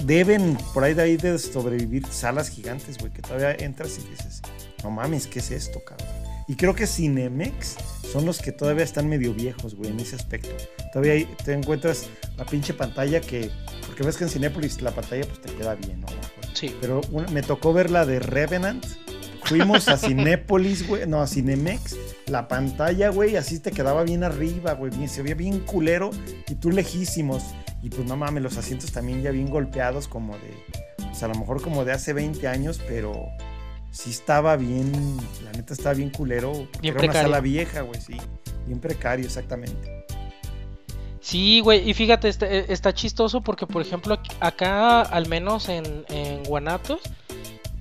deben 0.03 0.57
por 0.73 0.85
ahí 0.85 0.95
de 0.95 1.03
ahí 1.03 1.17
de 1.17 1.39
sobrevivir 1.39 2.07
salas 2.09 2.49
gigantes, 2.51 2.99
güey, 2.99 3.13
que 3.13 3.23
todavía 3.23 3.53
entras 3.53 3.99
y 3.99 4.09
dices, 4.11 4.43
no 4.83 4.91
mames, 4.91 5.27
¿qué 5.27 5.39
es 5.39 5.51
esto, 5.51 5.83
cabrón? 5.85 6.09
Y 6.47 6.57
creo 6.57 6.75
que 6.75 6.87
Cinemex 6.87 7.77
son 8.13 8.27
los 8.27 8.39
que 8.39 8.53
todavía 8.53 8.85
están 8.85 9.09
medio 9.09 9.33
viejos, 9.33 9.75
güey, 9.75 9.91
en 9.91 10.01
ese 10.01 10.17
aspecto. 10.17 10.51
Todavía 10.93 11.15
ahí 11.15 11.29
te 11.45 11.53
encuentras 11.55 12.07
la 12.37 12.45
pinche 12.45 12.75
pantalla 12.75 13.21
que, 13.21 13.51
porque 13.87 14.03
ves 14.03 14.17
que 14.19 14.25
en 14.25 14.31
Cinépolis 14.31 14.83
la 14.83 14.91
pantalla 14.91 15.25
pues 15.27 15.41
te 15.41 15.53
queda 15.55 15.75
bien, 15.75 16.03
¿no? 16.03 16.07
Sí. 16.53 16.75
Pero 16.83 17.01
una- 17.11 17.29
me 17.29 17.43
tocó 17.43 17.73
ver 17.73 17.91
la 17.91 18.05
de 18.05 18.19
Revenant. 18.19 18.85
Fuimos 19.45 19.89
a 19.89 19.97
Cinépolis, 19.99 20.87
güey, 20.89 21.07
no, 21.07 21.21
a 21.21 21.27
Cinemex. 21.27 21.97
La 22.27 22.49
pantalla, 22.49 23.11
güey, 23.11 23.37
así 23.37 23.59
te 23.61 23.71
quedaba 23.71 24.03
bien 24.03 24.25
arriba, 24.25 24.73
güey, 24.73 24.91
bien- 24.97 25.09
se 25.09 25.23
veía 25.23 25.35
bien 25.35 25.61
culero 25.61 26.11
y 26.49 26.55
tú 26.55 26.71
lejísimos. 26.71 27.43
Y 27.83 27.91
pues 27.91 28.07
no 28.09 28.17
mames, 28.17 28.43
los 28.43 28.57
asientos 28.57 28.93
también 28.93 29.23
ya 29.23 29.31
bien 29.31 29.51
golpeados, 29.51 30.09
como 30.09 30.35
de, 30.39 30.55
pues 30.97 31.23
a 31.23 31.29
lo 31.29 31.35
mejor 31.35 31.61
como 31.61 31.85
de 31.85 31.93
hace 31.93 32.13
20 32.15 32.49
años, 32.49 32.81
pero 32.89 33.15
sí 33.91 34.11
estaba 34.11 34.57
bien, 34.57 34.91
la 35.45 35.53
neta 35.53 35.75
estaba 35.75 35.95
bien 35.95 36.09
culero. 36.11 36.53
Bien 36.53 36.67
era 36.83 36.93
una 36.93 36.99
precario. 37.01 37.23
sala 37.23 37.41
vieja, 37.41 37.81
güey, 37.83 38.01
sí. 38.01 38.17
Bien 38.67 38.81
precario, 38.81 39.27
exactamente. 39.27 40.05
Sí, 41.21 41.61
güey, 41.61 41.89
y 41.89 41.95
fíjate, 41.95 42.29
está, 42.29 42.47
eh, 42.51 42.67
está 42.69 42.93
chistoso 42.93 43.41
porque, 43.41 43.67
por 43.67 43.81
ejemplo, 43.81 44.15
ac- 44.15 44.35
acá, 44.41 45.01
al 45.03 45.27
menos 45.29 45.69
en, 45.71 46.05
en 46.09 46.43
Guanatos, 46.45 47.01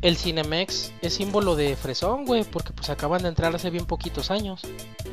el 0.04 0.18
Cinemex 0.18 0.92
es 1.02 1.13
símbolo 1.13 1.56
de 1.56 1.78
fresón, 1.78 2.26
güey, 2.26 2.44
porque 2.44 2.74
pues 2.74 2.89
acaban 2.89 3.24
de 3.24 3.30
entrar 3.30 3.56
hace 3.56 3.70
bien 3.70 3.86
poquitos 3.86 4.32
años. 4.32 4.62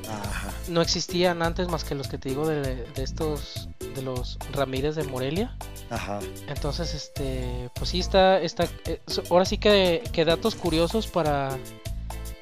Ajá. 0.08 0.52
No 0.68 0.82
existían 0.82 1.42
antes 1.42 1.68
más 1.68 1.84
que 1.84 1.94
los 1.94 2.08
que 2.08 2.18
te 2.18 2.28
digo 2.28 2.46
de, 2.46 2.84
de 2.84 3.02
estos, 3.02 3.68
de 3.94 4.02
los 4.02 4.36
Ramírez 4.52 4.96
de 4.96 5.04
Morelia. 5.04 5.56
Ajá. 5.90 6.18
Entonces, 6.48 6.92
este, 6.92 7.70
pues 7.74 7.90
sí 7.90 8.00
está, 8.00 8.40
está, 8.40 8.64
eh, 8.84 9.00
ahora 9.30 9.44
sí 9.44 9.58
que, 9.58 10.02
que 10.12 10.24
datos 10.24 10.56
curiosos 10.56 11.06
para 11.06 11.56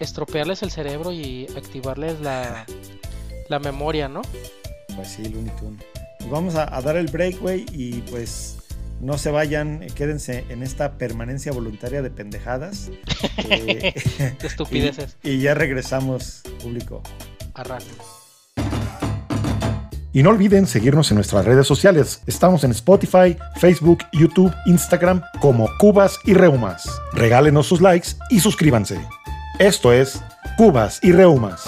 estropearles 0.01 0.63
el 0.63 0.71
cerebro 0.71 1.13
y 1.13 1.47
activarles 1.55 2.19
la, 2.21 2.65
la 3.49 3.59
memoria, 3.59 4.09
¿no? 4.09 4.23
Pues 4.97 5.09
sí, 5.09 5.29
Looney 5.29 5.55
Tunes. 5.57 5.85
Pues 6.19 6.31
vamos 6.31 6.55
a, 6.55 6.75
a 6.75 6.81
dar 6.81 6.97
el 6.97 7.09
break, 7.09 7.41
güey, 7.41 7.67
y 7.73 8.01
pues 8.11 8.57
no 9.01 9.17
se 9.19 9.31
vayan, 9.31 9.83
eh, 9.83 9.89
quédense 9.95 10.45
en 10.49 10.63
esta 10.63 10.99
permanencia 10.99 11.53
voluntaria 11.53 12.03
de 12.03 12.11
pendejadas. 12.11 12.91
Eh, 13.51 13.95
De 14.41 14.47
estupideces. 14.47 15.17
y, 15.23 15.31
y 15.31 15.41
ya 15.41 15.55
regresamos, 15.55 16.43
público. 16.63 17.03
Arran. 17.55 17.81
Y 20.13 20.23
no 20.23 20.31
olviden 20.31 20.67
seguirnos 20.67 21.11
en 21.11 21.17
nuestras 21.17 21.45
redes 21.45 21.67
sociales. 21.67 22.23
Estamos 22.27 22.65
en 22.65 22.73
Spotify, 22.73 23.37
Facebook, 23.61 24.01
YouTube, 24.13 24.53
Instagram 24.67 25.23
como 25.41 25.69
Cubas 25.79 26.19
y 26.25 26.35
Reumas. 26.35 26.89
Regálenos 27.13 27.67
sus 27.67 27.81
likes 27.81 28.09
y 28.31 28.41
suscríbanse. 28.41 28.99
Esto 29.59 29.93
es 29.93 30.21
Cubas 30.57 30.99
y 31.03 31.13
Reumas. 31.13 31.63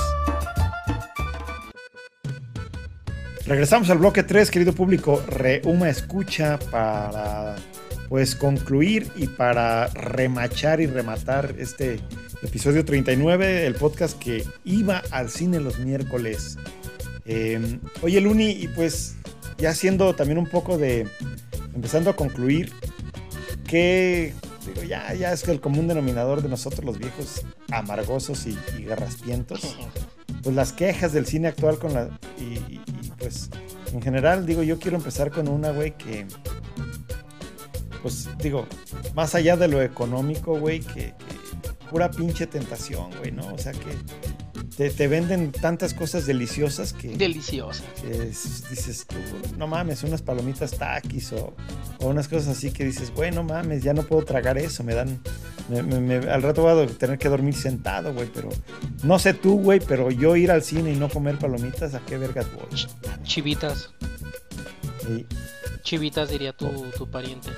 Regresamos 3.50 3.90
al 3.90 3.98
bloque 3.98 4.22
3, 4.22 4.48
querido 4.48 4.72
público. 4.72 5.20
Reuma 5.26 5.90
escucha 5.90 6.56
para 6.70 7.56
pues 8.08 8.36
concluir 8.36 9.10
y 9.16 9.26
para 9.26 9.88
remachar 9.88 10.80
y 10.80 10.86
rematar 10.86 11.56
este 11.58 11.98
episodio 12.44 12.84
39, 12.84 13.66
el 13.66 13.74
podcast 13.74 14.16
que 14.20 14.44
iba 14.64 15.02
al 15.10 15.30
cine 15.30 15.58
los 15.58 15.80
miércoles. 15.80 16.58
Eh, 17.24 17.80
oye, 18.02 18.20
Luni, 18.20 18.50
y 18.50 18.68
pues 18.68 19.16
ya 19.58 19.74
siendo 19.74 20.14
también 20.14 20.38
un 20.38 20.46
poco 20.46 20.78
de. 20.78 21.08
empezando 21.74 22.10
a 22.10 22.14
concluir, 22.14 22.70
que. 23.66 24.32
Digo, 24.64 24.84
ya, 24.84 25.12
ya 25.14 25.32
es 25.32 25.42
que 25.42 25.50
el 25.50 25.60
común 25.60 25.88
denominador 25.88 26.40
de 26.40 26.48
nosotros, 26.48 26.84
los 26.84 26.98
viejos 26.98 27.44
amargosos 27.72 28.46
y, 28.46 28.56
y 28.78 28.84
garraspientos, 28.84 29.76
pues 30.44 30.54
las 30.54 30.72
quejas 30.72 31.12
del 31.12 31.26
cine 31.26 31.48
actual 31.48 31.80
con 31.80 31.94
la. 31.94 32.10
Y, 32.38 32.79
pues 33.20 33.48
en 33.92 34.02
general, 34.02 34.44
digo, 34.46 34.62
yo 34.64 34.78
quiero 34.80 34.96
empezar 34.96 35.30
con 35.30 35.46
una, 35.48 35.70
güey, 35.70 35.96
que. 35.96 36.26
Pues 38.02 38.28
digo, 38.38 38.66
más 39.14 39.34
allá 39.34 39.56
de 39.56 39.68
lo 39.68 39.82
económico, 39.82 40.58
güey, 40.58 40.80
que, 40.80 41.12
que 41.12 41.86
pura 41.90 42.10
pinche 42.10 42.46
tentación, 42.46 43.10
güey, 43.18 43.30
¿no? 43.30 43.52
O 43.52 43.58
sea 43.58 43.72
que 43.72 43.94
te, 44.76 44.88
te 44.88 45.06
venden 45.08 45.52
tantas 45.52 45.92
cosas 45.92 46.24
deliciosas 46.24 46.94
que, 46.94 47.08
Deliciosa. 47.16 47.84
que 48.00 48.28
es- 48.28 48.64
dices 48.70 49.06
tú, 49.06 49.16
no 49.58 49.66
mames, 49.66 50.02
unas 50.02 50.22
palomitas 50.22 50.70
taquis 50.78 51.32
o, 51.34 51.54
o 51.98 52.06
unas 52.08 52.26
cosas 52.28 52.56
así 52.56 52.70
que 52.70 52.84
dices, 52.86 53.12
güey, 53.14 53.32
no 53.32 53.42
mames, 53.44 53.82
ya 53.82 53.92
no 53.92 54.02
puedo 54.04 54.24
tragar 54.24 54.56
eso, 54.56 54.82
me 54.82 54.94
dan, 54.94 55.20
me- 55.68 55.82
me- 55.82 56.00
me- 56.00 56.30
al 56.30 56.42
rato 56.42 56.62
voy 56.62 56.82
a 56.82 56.86
tener 56.86 57.18
que 57.18 57.28
dormir 57.28 57.54
sentado, 57.54 58.12
güey, 58.14 58.28
pero 58.32 58.48
no 59.02 59.18
sé 59.18 59.34
tú, 59.34 59.58
güey, 59.60 59.80
pero 59.80 60.10
yo 60.10 60.36
ir 60.36 60.50
al 60.50 60.62
cine 60.62 60.92
y 60.92 60.96
no 60.96 61.08
comer 61.08 61.38
palomitas, 61.38 61.94
¿a 61.94 62.00
qué 62.00 62.18
vergas 62.18 62.46
voy? 62.54 62.86
Chivitas. 63.24 63.90
Y, 65.08 65.26
chivitas, 65.82 66.28
diría 66.30 66.52
tu, 66.52 66.68
tu 66.96 67.10
pariente. 67.10 67.50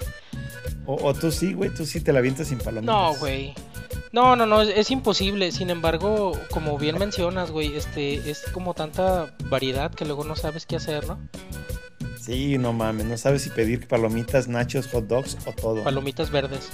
O, 0.86 0.94
o 1.08 1.14
tú 1.14 1.30
sí, 1.30 1.52
güey, 1.54 1.70
tú 1.70 1.86
sí 1.86 2.00
te 2.00 2.12
la 2.12 2.18
avientas 2.18 2.48
sin 2.48 2.58
palomitas. 2.58 2.94
No, 2.94 3.14
güey. 3.18 3.54
No, 4.12 4.36
no, 4.36 4.46
no, 4.46 4.60
es, 4.62 4.68
es 4.76 4.90
imposible. 4.90 5.52
Sin 5.52 5.70
embargo, 5.70 6.32
como 6.50 6.76
bien 6.78 6.98
mencionas, 6.98 7.50
güey, 7.50 7.74
este, 7.76 8.30
es 8.30 8.42
como 8.52 8.74
tanta 8.74 9.32
variedad 9.48 9.90
que 9.92 10.04
luego 10.04 10.24
no 10.24 10.36
sabes 10.36 10.66
qué 10.66 10.76
hacer, 10.76 11.06
¿no? 11.06 11.18
Sí, 12.22 12.56
no 12.56 12.72
mames, 12.72 13.06
no 13.06 13.16
sabes 13.16 13.42
si 13.42 13.50
pedir 13.50 13.88
palomitas, 13.88 14.46
nachos, 14.46 14.86
hot 14.86 15.08
dogs 15.08 15.36
o 15.44 15.52
todo. 15.52 15.82
Palomitas 15.82 16.30
verdes. 16.30 16.70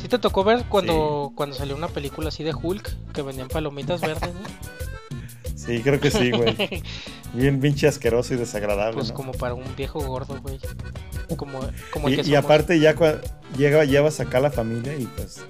¿Sí 0.00 0.08
te 0.08 0.18
tocó 0.18 0.42
ver 0.42 0.64
cuando, 0.70 1.32
cuando 1.34 1.54
salió 1.54 1.76
una 1.76 1.88
película 1.88 2.28
así 2.28 2.44
de 2.44 2.54
Hulk 2.54 3.12
que 3.12 3.20
vendían 3.20 3.48
palomitas 3.48 4.00
verdes, 4.00 4.32
¿no? 4.32 4.40
Sí, 5.54 5.80
creo 5.82 5.98
que 5.98 6.12
sí, 6.12 6.30
güey. 6.30 6.54
Bien 7.34 7.58
pinche 7.58 7.88
asqueroso 7.88 8.34
y 8.34 8.36
desagradable. 8.36 8.94
Pues 8.94 9.08
¿no? 9.08 9.14
como 9.14 9.32
para 9.32 9.52
un 9.54 9.64
viejo 9.74 9.98
gordo, 10.00 10.40
güey. 10.40 10.60
Como, 11.36 11.58
como 11.90 12.06
el 12.06 12.14
Y, 12.14 12.16
que 12.16 12.22
y 12.22 12.24
somos. 12.26 12.44
aparte 12.44 12.78
ya 12.78 12.94
llega, 13.58 13.84
llevas 13.84 14.20
acá 14.20 14.38
a 14.38 14.42
la 14.42 14.50
familia 14.52 14.96
y 14.96 15.06
pues 15.06 15.40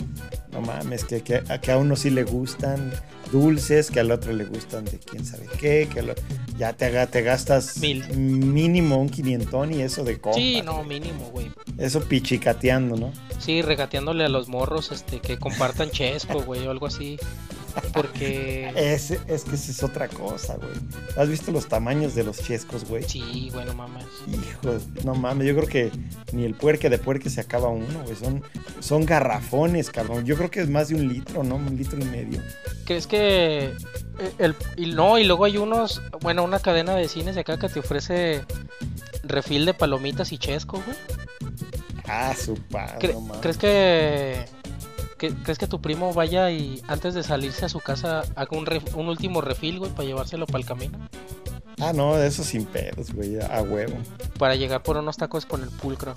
no 0.52 0.62
mames, 0.62 1.04
que, 1.04 1.22
que, 1.22 1.42
que 1.60 1.70
a 1.70 1.76
uno 1.76 1.96
sí 1.96 2.08
le 2.08 2.24
gustan 2.24 2.92
dulces, 3.30 3.90
que 3.90 4.00
al 4.00 4.10
otro 4.10 4.32
le 4.32 4.44
gustan 4.44 4.84
de 4.84 4.98
quién 4.98 5.24
sabe 5.24 5.46
qué, 5.58 5.88
que 5.92 6.00
al 6.00 6.10
o- 6.10 6.14
ya 6.58 6.72
te, 6.72 6.90
te 7.08 7.22
gastas 7.22 7.76
Mil. 7.78 8.06
mínimo 8.16 8.96
un 8.98 9.08
quinientón 9.08 9.72
y 9.74 9.82
eso 9.82 10.04
de 10.04 10.18
compra. 10.18 10.40
Sí, 10.40 10.62
no, 10.64 10.82
mínimo, 10.84 11.30
güey. 11.30 11.50
Eso 11.78 12.00
pichicateando, 12.00 12.96
¿no? 12.96 13.12
Sí, 13.38 13.60
regateándole 13.62 14.24
a 14.24 14.28
los 14.28 14.48
morros 14.48 14.92
este 14.92 15.20
que 15.20 15.38
compartan 15.38 15.90
chesco, 15.90 16.40
güey, 16.42 16.66
o 16.66 16.70
algo 16.70 16.86
así. 16.86 17.18
Porque 17.92 18.70
Es, 18.74 19.10
es 19.10 19.44
que 19.44 19.54
esa 19.54 19.70
es 19.70 19.82
otra 19.82 20.08
cosa, 20.08 20.56
güey. 20.56 20.70
¿Has 21.16 21.28
visto 21.28 21.50
los 21.52 21.66
tamaños 21.68 22.14
de 22.14 22.24
los 22.24 22.38
chescos, 22.42 22.84
güey? 22.88 23.02
sí, 23.04 23.50
güey, 23.52 23.64
no 23.66 23.74
mames. 23.74 24.04
Hijo, 24.28 24.78
no 25.04 25.14
mames, 25.14 25.46
yo 25.48 25.56
creo 25.56 25.68
que 25.68 25.90
ni 26.32 26.44
el 26.44 26.54
puerque 26.54 26.88
de 26.90 26.98
puerque 26.98 27.30
se 27.30 27.40
acaba 27.40 27.68
uno, 27.68 28.02
güey. 28.04 28.16
Son, 28.16 28.42
son 28.80 29.04
garrafones, 29.06 29.90
cabrón. 29.90 30.24
Yo 30.24 30.36
creo 30.36 30.50
que 30.50 30.60
es 30.60 30.68
más 30.68 30.88
de 30.88 30.94
un 30.96 31.08
litro, 31.08 31.42
¿no? 31.44 31.56
Un 31.56 31.76
litro 31.76 31.98
y 32.00 32.04
medio. 32.04 32.40
¿Crees 32.84 33.06
que 33.06 33.64
eh, 33.66 34.32
el 34.38 34.54
y 34.76 34.86
no, 34.92 35.18
y 35.18 35.24
luego 35.24 35.44
hay 35.44 35.56
unos, 35.58 36.00
bueno, 36.20 36.44
una 36.44 36.58
cadena 36.60 36.94
de 36.94 37.08
cines 37.08 37.34
de 37.34 37.42
acá 37.42 37.58
que 37.58 37.68
te 37.68 37.80
ofrece 37.80 38.42
refil 39.24 39.66
de 39.66 39.74
palomitas 39.74 40.32
y 40.32 40.38
chesco, 40.38 40.82
güey? 40.84 40.96
Ah, 42.08 42.34
su 42.38 42.54
padre, 42.54 42.98
Cre- 43.14 43.26
no. 43.26 43.40
¿Crees 43.40 43.58
que, 43.58 44.44
crees 45.16 45.58
que 45.58 45.66
tu 45.66 45.80
primo 45.80 46.12
vaya 46.14 46.50
y 46.50 46.82
antes 46.88 47.14
de 47.14 47.22
salirse 47.22 47.64
a 47.64 47.68
su 47.68 47.80
casa 47.80 48.22
haga 48.34 48.56
un, 48.56 48.66
ref- 48.66 48.94
un 48.94 49.08
último 49.08 49.40
refil, 49.40 49.78
güey, 49.78 49.90
para 49.92 50.06
llevárselo 50.06 50.46
para 50.46 50.58
el 50.58 50.66
camino? 50.66 50.98
Ah, 51.78 51.92
no, 51.92 52.16
eso 52.18 52.42
sin 52.44 52.64
pedos, 52.64 53.12
güey, 53.12 53.38
a 53.40 53.62
huevo. 53.62 53.96
Para 54.38 54.54
llegar 54.56 54.82
por 54.82 54.96
unos 54.96 55.16
tacos 55.16 55.44
con 55.46 55.62
el 55.62 55.68
pulcro. 55.70 56.14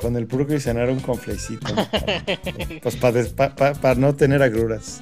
Con 0.00 0.16
el 0.16 0.26
puro 0.28 0.54
y 0.54 0.60
cenar 0.60 0.90
un 0.90 1.00
conflecito. 1.00 1.66
pues 2.82 2.96
para 2.96 3.94
no 3.96 4.14
tener 4.14 4.42
agruras. 4.42 5.00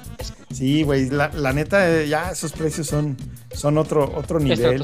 Sí, 0.51 0.83
güey, 0.83 1.09
la, 1.09 1.29
la 1.33 1.53
neta, 1.53 1.87
eh, 1.89 2.07
ya 2.07 2.31
esos 2.31 2.51
precios 2.51 2.87
son, 2.87 3.15
son 3.53 3.77
otro, 3.77 4.11
otro 4.15 4.39
nivel. 4.39 4.81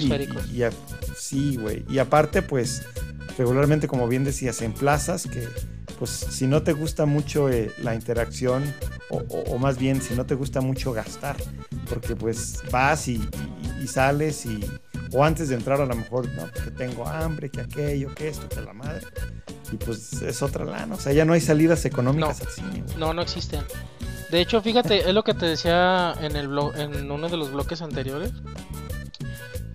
Y, 0.52 0.58
y 0.58 0.64
a- 0.64 0.72
sí, 1.18 1.58
güey. 1.58 1.84
Y 1.90 1.98
aparte, 1.98 2.42
pues, 2.42 2.84
regularmente, 3.38 3.88
como 3.88 4.08
bien 4.08 4.24
decías, 4.24 4.62
en 4.62 4.72
plazas 4.74 5.24
que, 5.24 5.48
pues, 5.98 6.10
si 6.12 6.48
no 6.48 6.64
te 6.64 6.74
gusta 6.74 7.06
mucho 7.06 7.50
eh, 7.50 7.72
la 7.82 7.96
interacción, 7.96 8.64
o, 9.10 9.18
o- 9.18 9.44
o 9.56 9.58
más 9.58 9.78
bien, 9.78 10.02
si 10.02 10.14
no 10.16 10.26
te 10.26 10.36
gusta 10.36 10.62
mucho 10.62 10.94
gastar, 10.94 11.36
porque 11.90 12.16
pues 12.16 12.62
vas 12.72 13.08
y, 13.08 13.16
y- 13.16 13.84
y 13.84 13.88
sales 13.88 14.46
y... 14.46 14.60
O 15.14 15.24
antes 15.24 15.48
de 15.50 15.56
entrar 15.56 15.80
a 15.80 15.86
lo 15.86 15.96
mejor, 15.96 16.28
no, 16.34 16.44
porque 16.54 16.72
tengo 16.72 17.08
hambre, 17.08 17.50
que 17.50 17.62
aquello, 17.62 18.14
que 18.14 18.28
esto, 18.28 18.50
que 18.50 18.60
la 18.62 18.74
madre. 18.74 19.06
Y 19.72 19.78
pues 19.78 20.14
es 20.22 20.42
otra 20.42 20.66
lana. 20.66 20.96
O 20.96 21.00
sea, 21.00 21.14
ya 21.14 21.24
no 21.24 21.32
hay 21.32 21.40
salidas 21.40 21.86
económicas 21.86 22.40
No. 22.42 22.46
al 22.46 22.52
cine, 22.54 22.84
güey. 22.86 22.98
No, 22.98 23.14
no 23.14 23.22
existen. 23.22 23.62
De 24.32 24.42
hecho, 24.42 24.62
fíjate, 24.62 25.08
es 25.08 25.14
lo 25.14 25.24
que 25.24 25.34
te 25.34 25.46
decía 25.46 26.14
en 26.20 26.36
el 26.36 26.50
en 26.76 27.10
uno 27.10 27.30
de 27.30 27.38
los 27.38 27.54
bloques 27.54 27.82
anteriores, 27.82 28.34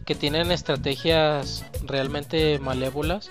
que 0.05 0.15
tienen 0.15 0.51
estrategias 0.53 1.65
realmente 1.87 2.59
malévolas 2.59 3.31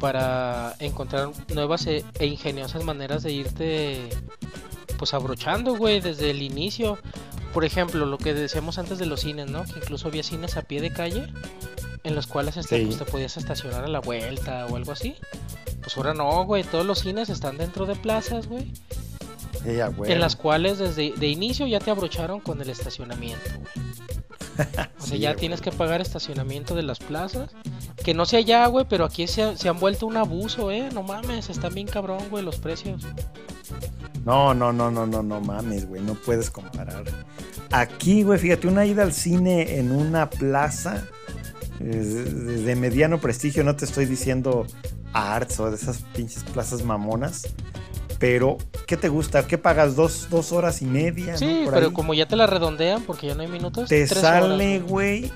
para 0.00 0.74
encontrar 0.80 1.30
nuevas 1.54 1.86
e, 1.86 2.04
e 2.18 2.26
ingeniosas 2.26 2.82
maneras 2.84 3.22
de 3.22 3.32
irte 3.32 4.08
pues 4.98 5.14
abrochando, 5.14 5.76
güey, 5.76 6.00
desde 6.00 6.30
el 6.30 6.42
inicio. 6.42 6.98
Por 7.54 7.64
ejemplo, 7.64 8.06
lo 8.06 8.18
que 8.18 8.34
decíamos 8.34 8.78
antes 8.78 8.98
de 8.98 9.06
los 9.06 9.20
cines, 9.20 9.50
¿no? 9.50 9.64
Que 9.64 9.78
incluso 9.78 10.08
había 10.08 10.22
cines 10.22 10.56
a 10.56 10.62
pie 10.62 10.80
de 10.80 10.92
calle 10.92 11.26
en 12.04 12.14
los 12.14 12.26
cuales 12.26 12.54
Sí. 12.54 12.84
pues, 12.86 12.98
te 12.98 13.04
podías 13.04 13.36
estacionar 13.36 13.84
a 13.84 13.88
la 13.88 14.00
vuelta 14.00 14.66
o 14.66 14.76
algo 14.76 14.92
así. 14.92 15.14
Pues 15.82 15.96
ahora 15.96 16.14
no, 16.14 16.44
güey, 16.44 16.64
todos 16.64 16.84
los 16.86 17.00
cines 17.00 17.28
están 17.30 17.56
dentro 17.58 17.86
de 17.86 17.94
plazas, 17.96 18.46
güey. 18.46 18.72
En 19.64 20.20
las 20.20 20.36
cuales 20.36 20.78
desde 20.78 21.12
de 21.12 21.26
inicio 21.28 21.66
ya 21.66 21.80
te 21.80 21.90
abrocharon 21.90 22.40
con 22.40 22.60
el 22.62 22.70
estacionamiento, 22.70 23.50
güey. 23.58 23.84
O 24.58 24.72
sea, 24.74 24.90
Sí, 24.98 25.18
ya 25.18 25.30
güey. 25.30 25.40
tienes 25.40 25.60
que 25.60 25.72
pagar 25.72 26.00
estacionamiento 26.00 26.74
de 26.74 26.82
las 26.82 26.98
plazas. 26.98 27.50
Que 28.04 28.14
no 28.14 28.24
sé 28.24 28.38
allá, 28.38 28.66
güey, 28.66 28.86
pero 28.88 29.04
aquí 29.04 29.26
se, 29.26 29.56
se 29.56 29.68
han 29.68 29.78
vuelto 29.78 30.06
un 30.06 30.16
abuso, 30.16 30.70
eh. 30.70 30.88
No 30.92 31.02
mames, 31.02 31.50
están 31.50 31.74
bien 31.74 31.86
cabrón, 31.86 32.22
güey, 32.30 32.42
los 32.44 32.56
precios. 32.56 33.02
No, 34.24 34.54
no, 34.54 34.72
no, 34.72 34.90
no, 34.90 35.06
no, 35.06 35.22
no 35.22 35.40
mames, 35.40 35.86
güey. 35.88 36.02
No 36.02 36.14
puedes 36.14 36.50
comparar. 36.50 37.04
Aquí, 37.70 38.22
güey, 38.22 38.38
fíjate, 38.38 38.68
una 38.68 38.86
ida 38.86 39.02
al 39.02 39.12
cine 39.12 39.78
en 39.78 39.92
una 39.92 40.28
plaza 40.30 41.06
eh, 41.80 41.84
de 41.84 42.76
mediano 42.76 43.20
prestigio, 43.20 43.64
no 43.64 43.76
te 43.76 43.84
estoy 43.84 44.06
diciendo 44.06 44.66
arts 45.12 45.60
o 45.60 45.70
de 45.70 45.76
esas 45.76 45.98
pinches 46.14 46.42
plazas 46.44 46.82
mamonas. 46.84 47.48
Pero, 48.18 48.58
¿qué 48.86 48.98
te 48.98 49.08
gusta? 49.08 49.46
¿Qué 49.46 49.56
pagas? 49.56 49.96
¿Dos, 49.96 50.28
dos 50.28 50.52
horas 50.52 50.82
y 50.82 50.84
media? 50.84 51.38
Sí, 51.38 51.60
¿no? 51.60 51.64
Por 51.64 51.74
pero 51.74 51.86
ahí. 51.86 51.92
como 51.92 52.12
ya 52.12 52.28
te 52.28 52.36
la 52.36 52.46
redondean 52.46 53.02
porque 53.02 53.28
ya 53.28 53.34
no 53.34 53.40
hay 53.42 53.48
minutos. 53.48 53.88
Te 53.88 54.06
tres 54.06 54.20
sale, 54.20 54.76
horas, 54.76 54.88
güey. 54.88 55.32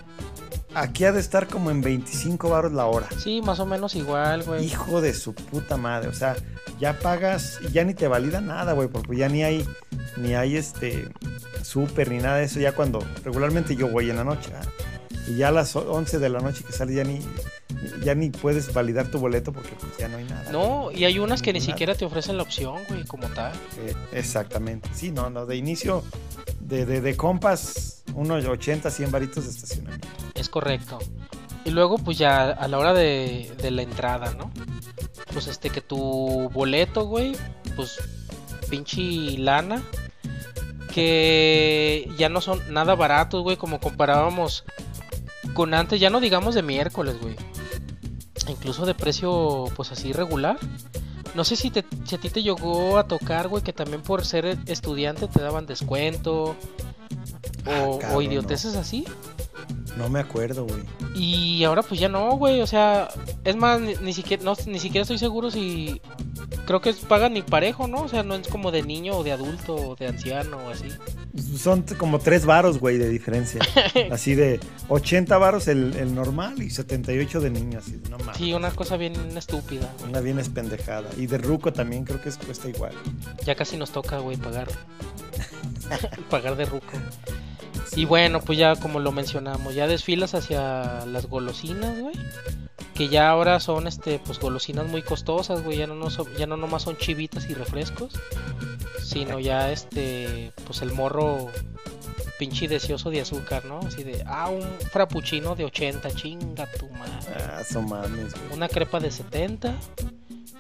Aquí 0.75 1.05
ha 1.05 1.13
de 1.13 1.21
estar 1.21 1.47
como 1.47 1.71
en 1.71 1.81
25 1.81 2.51
baros 2.51 2.73
la 2.73 2.87
hora. 2.87 3.09
Sí, 3.19 3.41
más 3.43 3.61
o 3.61 3.67
menos 3.67 3.95
igual, 3.95 4.43
güey. 4.43 4.65
Hijo 4.65 5.01
de 5.01 5.15
su 5.15 5.35
puta 5.35 5.77
madre. 5.77 6.09
O 6.09 6.15
sea, 6.15 6.37
ya 6.81 6.99
pagas 6.99 7.59
y 7.63 7.73
ya 7.73 7.85
ni 7.85 7.95
te 7.95 8.09
valida 8.09 8.41
nada, 8.41 8.73
güey, 8.73 8.89
porque 8.89 9.17
ya 9.17 9.29
ni 9.29 9.43
hay, 9.43 9.67
ni 10.17 10.35
hay 10.35 10.57
este 10.57 11.09
súper 11.63 12.11
ni 12.11 12.19
nada 12.19 12.39
de 12.39 12.45
eso. 12.45 12.61
Ya 12.61 12.73
cuando 12.73 13.05
regularmente 13.25 13.77
yo 13.77 13.89
voy 13.89 14.11
en 14.11 14.17
la 14.17 14.25
noche, 14.25 14.51
¿ah? 14.55 14.63
y 15.27 15.37
ya 15.37 15.49
a 15.49 15.53
las 15.53 15.75
11 15.77 16.19
de 16.19 16.29
la 16.29 16.41
noche 16.41 16.65
que 16.65 16.73
sale 16.73 16.95
ya 16.95 17.05
ni, 17.05 17.21
ya 18.03 18.15
ni 18.15 18.31
puedes 18.31 18.73
validar 18.75 19.07
tu 19.07 19.19
boleto 19.19 19.53
porque 19.53 19.71
pues, 19.81 19.97
ya 19.97 20.09
no 20.09 20.19
hay 20.19 20.25
nada. 20.25 20.51
No, 20.53 20.91
y 20.93 21.05
hay 21.05 21.19
unas 21.19 21.41
que 21.41 21.53
ni 21.53 21.61
Nada. 21.61 21.73
siquiera 21.73 21.95
te 21.95 22.05
ofrecen 22.05 22.37
la 22.37 22.43
opción, 22.43 22.77
güey, 22.89 23.05
como 23.05 23.29
tal. 23.29 23.53
Eh, 23.79 23.95
exactamente. 24.13 24.89
Sí, 24.93 25.11
no, 25.11 25.31
no, 25.31 25.47
de 25.47 25.57
inicio, 25.57 26.03
de, 26.61 26.85
de, 26.85 27.01
de 27.01 27.17
compas, 27.17 28.03
unos 28.15 28.45
80, 28.45 28.91
100 28.91 29.11
varitos 29.11 29.45
de 29.45 29.51
estacionamiento. 29.51 30.09
Es 30.45 30.51
correcto. 30.51 30.99
Y 31.65 31.71
luego, 31.71 31.97
pues 31.97 32.19
ya 32.19 32.51
a 32.51 32.69
la 32.69 32.79
hora 32.79 32.93
de, 32.93 33.51
de 33.63 33.71
la 33.71 33.81
entrada, 33.81 34.35
¿no? 34.35 34.51
Pues 35.33 35.47
este, 35.47 35.71
que 35.71 35.81
tu 35.81 36.51
boleto, 36.53 37.07
güey, 37.07 37.35
pues 37.77 37.99
pinche 38.69 39.01
lana. 39.39 39.83
Que 40.93 42.11
ya 42.19 42.29
no 42.29 42.43
son 42.43 42.61
nada 42.73 42.95
baratos, 42.95 43.43
güey, 43.43 43.57
como 43.57 43.81
comparábamos 43.81 44.65
con 45.55 45.73
antes, 45.73 45.99
ya 45.99 46.11
no 46.11 46.21
digamos 46.21 46.55
de 46.55 46.63
miércoles, 46.63 47.17
güey. 47.19 47.37
Incluso 48.47 48.85
de 48.85 48.95
precio, 48.95 49.65
pues 49.75 49.91
así 49.91 50.13
regular. 50.13 50.59
No 51.35 51.45
sé 51.45 51.57
si, 51.57 51.71
te, 51.71 51.87
si 52.05 52.15
a 52.15 52.19
ti 52.19 52.29
te 52.29 52.43
llegó 52.43 52.99
a 52.99 53.09
tocar, 53.09 53.49
güey, 53.49 53.63
que 53.63 53.73
también 53.73 54.03
por 54.03 54.27
ser 54.27 54.59
estudiante 54.67 55.27
te 55.27 55.41
daban 55.41 55.65
descuento. 55.65 56.55
Ah, 57.67 58.13
O, 58.13 58.21
idioteces 58.21 58.77
así. 58.77 59.07
No 59.97 60.09
me 60.09 60.19
acuerdo, 60.19 60.67
güey. 60.67 60.83
Y 61.15 61.63
ahora 61.65 61.83
pues 61.83 62.01
ya 62.01 62.09
no, 62.09 62.37
güey, 62.37 62.61
o 62.61 62.67
sea, 62.67 63.09
es 63.45 63.55
más, 63.57 63.81
ni, 63.81 63.95
ni 63.97 64.13
siquiera, 64.13 64.43
no, 64.43 64.55
ni 64.67 64.79
siquiera 64.81 65.03
estoy 65.03 65.19
seguro 65.19 65.51
si... 65.51 66.01
Creo 66.67 66.81
que 66.81 66.91
es- 66.91 66.97
pagan 66.99 67.35
ni 67.35 67.43
parejo, 67.43 67.87
¿no? 67.87 68.03
O 68.03 68.09
sea, 68.09 68.23
no 68.23 68.35
es 68.35 68.49
como 68.49 68.71
de 68.73 68.83
niño 68.83 69.17
o 69.19 69.23
de 69.23 69.33
adulto 69.33 69.75
o 69.77 69.97
de 69.97 70.09
anciano 70.09 70.57
o 70.59 70.71
así. 70.71 70.89
Son 71.59 71.83
como 71.99 72.19
tres 72.19 72.45
varos, 72.47 72.79
güey, 72.79 72.97
de 72.99 73.09
diferencia. 73.09 73.61
Así 74.11 74.35
de 74.35 74.61
80 74.89 75.37
varos 75.39 75.67
el, 75.69 75.95
el 75.97 76.15
normal 76.15 76.63
y 76.63 76.71
78 76.71 77.41
de 77.41 77.51
niño, 77.51 77.79
así, 77.81 78.01
no 78.09 78.19
mames. 78.19 78.37
Sí, 78.37 78.53
una 78.55 78.71
cosa 78.71 78.97
bien 78.97 79.15
estúpida, 79.37 79.93
güey. 79.99 80.11
Una 80.11 80.21
bien 80.21 80.39
espendejada. 80.39 81.09
Y 81.17 81.27
de 81.27 81.39
Ruco 81.39 81.73
también 81.73 82.05
creo 82.05 82.21
que 82.23 82.29
es, 82.29 82.37
cuesta 82.39 82.69
igual. 82.69 82.93
Ya 83.45 83.57
casi 83.57 83.77
nos 83.77 83.91
toca, 83.91 84.19
güey, 84.19 84.37
pagar. 84.37 84.69
pagar 86.31 86.57
de 86.57 86.65
ruco. 86.67 86.87
Y 87.97 88.07
bueno, 88.07 88.41
pues 88.41 88.59
ya 88.59 88.75
como 88.77 88.99
lo 89.01 89.13
mencionamos, 89.13 89.75
ya 89.75 89.87
desfilas 89.87 90.35
hacia 90.35 91.05
las 91.07 91.27
golosinas, 91.27 91.99
güey. 92.01 92.15
Que 92.95 93.09
ya 93.09 93.29
ahora 93.31 93.59
son, 93.61 93.87
este, 93.89 94.19
pues 94.21 94.39
golosinas 94.39 94.87
muy 94.87 95.03
costosas, 95.03 95.63
güey. 95.65 95.79
Ya 95.79 95.87
no, 95.87 95.95
no 95.95 96.11
son- 96.11 96.33
ya 96.37 96.47
no 96.47 96.57
nomás 96.57 96.83
son 96.83 96.97
chivitas 96.97 97.49
y 97.51 97.55
refrescos. 97.55 98.13
Sino 99.03 99.39
ya, 99.39 99.71
este, 99.71 100.53
pues 100.67 100.83
el 100.83 100.93
morro 100.93 101.51
pinche 102.39 102.67
deseoso 102.67 103.11
de 103.11 103.21
azúcar, 103.21 103.65
¿no? 103.65 103.79
Así 103.81 104.03
de, 104.03 104.23
ah, 104.27 104.49
un 104.49 104.63
frappuccino 104.91 105.55
de 105.55 105.65
80, 105.67 106.11
chinga 106.15 106.67
tu 106.73 106.89
madre. 106.91 107.13
Ah, 107.37 107.61
eso 107.61 107.81
mames, 107.83 108.33
güey. 108.35 108.53
Una 108.53 108.69
crepa 108.69 108.99
de 109.01 109.11
70. 109.11 109.75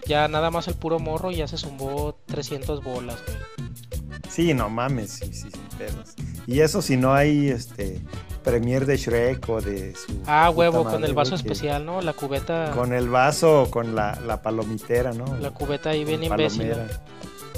Ya 0.06 0.28
nada 0.28 0.50
más 0.50 0.68
el 0.68 0.74
puro 0.74 0.98
morro 0.98 1.30
ya 1.32 1.48
se 1.48 1.56
zumbó 1.56 2.16
300 2.26 2.82
bolas, 2.84 3.18
güey. 3.26 3.38
Sí, 4.28 4.54
no 4.54 4.68
mames, 4.68 5.12
sí, 5.12 5.32
sí, 5.32 5.48
sin 5.50 5.78
pedos. 5.78 6.14
Y 6.46 6.60
eso 6.60 6.82
si 6.82 6.96
no 6.96 7.14
hay 7.14 7.48
este 7.48 8.00
premier 8.42 8.84
de 8.84 8.96
Shrek 8.98 9.48
o 9.48 9.60
de 9.62 9.94
su 9.94 10.20
Ah, 10.26 10.50
huevo, 10.50 10.84
madre, 10.84 10.96
con 10.96 11.04
el 11.04 11.14
vaso 11.14 11.30
que- 11.30 11.36
especial, 11.36 11.86
¿no? 11.86 12.02
La 12.02 12.12
cubeta. 12.12 12.70
Con 12.74 12.92
el 12.92 13.08
vaso 13.08 13.68
con 13.70 13.94
la, 13.94 14.18
la 14.26 14.42
palomitera, 14.42 15.12
¿no? 15.12 15.24
La 15.38 15.50
cubeta 15.50 15.90
ahí 15.90 16.04
bien 16.04 16.22
imbécil. 16.22 16.72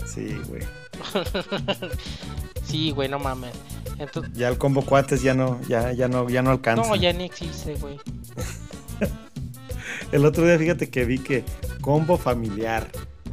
Sí, 0.06 0.38
güey. 0.48 0.62
Sí, 2.64 2.90
güey, 2.90 3.08
no 3.08 3.18
mames. 3.20 3.52
Entonces, 3.98 4.32
Ya 4.34 4.48
el 4.48 4.58
combo 4.58 4.82
cuates 4.82 5.22
ya 5.22 5.34
no, 5.34 5.60
ya, 5.68 5.92
ya 5.92 6.08
no, 6.08 6.28
ya 6.28 6.42
no 6.42 6.50
alcanza. 6.50 6.82
no, 6.88 6.96
ya 6.96 7.12
ni 7.12 7.24
existe, 7.24 7.76
güey. 7.76 7.98
El 10.12 10.24
otro 10.24 10.44
día 10.44 10.58
fíjate 10.58 10.90
que 10.90 11.04
vi 11.04 11.18
que 11.18 11.44
combo 11.80 12.16
familiar. 12.18 12.88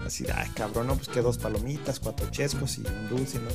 Así, 0.06 0.26
ay, 0.36 0.50
cabrón, 0.56 0.88
no, 0.88 0.96
pues 0.96 1.08
que 1.08 1.22
dos 1.22 1.38
palomitas, 1.38 2.00
cuatro 2.00 2.30
chescos 2.30 2.78
y 2.78 2.82
un 2.82 3.10
dulce, 3.10 3.39
¿no? 3.39 3.50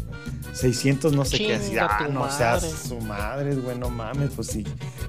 600 0.55 1.13
no 1.13 1.25
sé 1.25 1.39
qué, 1.39 1.55
así, 1.57 1.77
ah, 1.79 2.09
no 2.11 2.31
seas 2.31 2.63
su 2.89 2.99
madre, 3.01 3.55
güey, 3.55 3.79
no 3.79 3.91
mames, 3.91 4.31
pues 4.35 4.49
sí. 4.49 4.65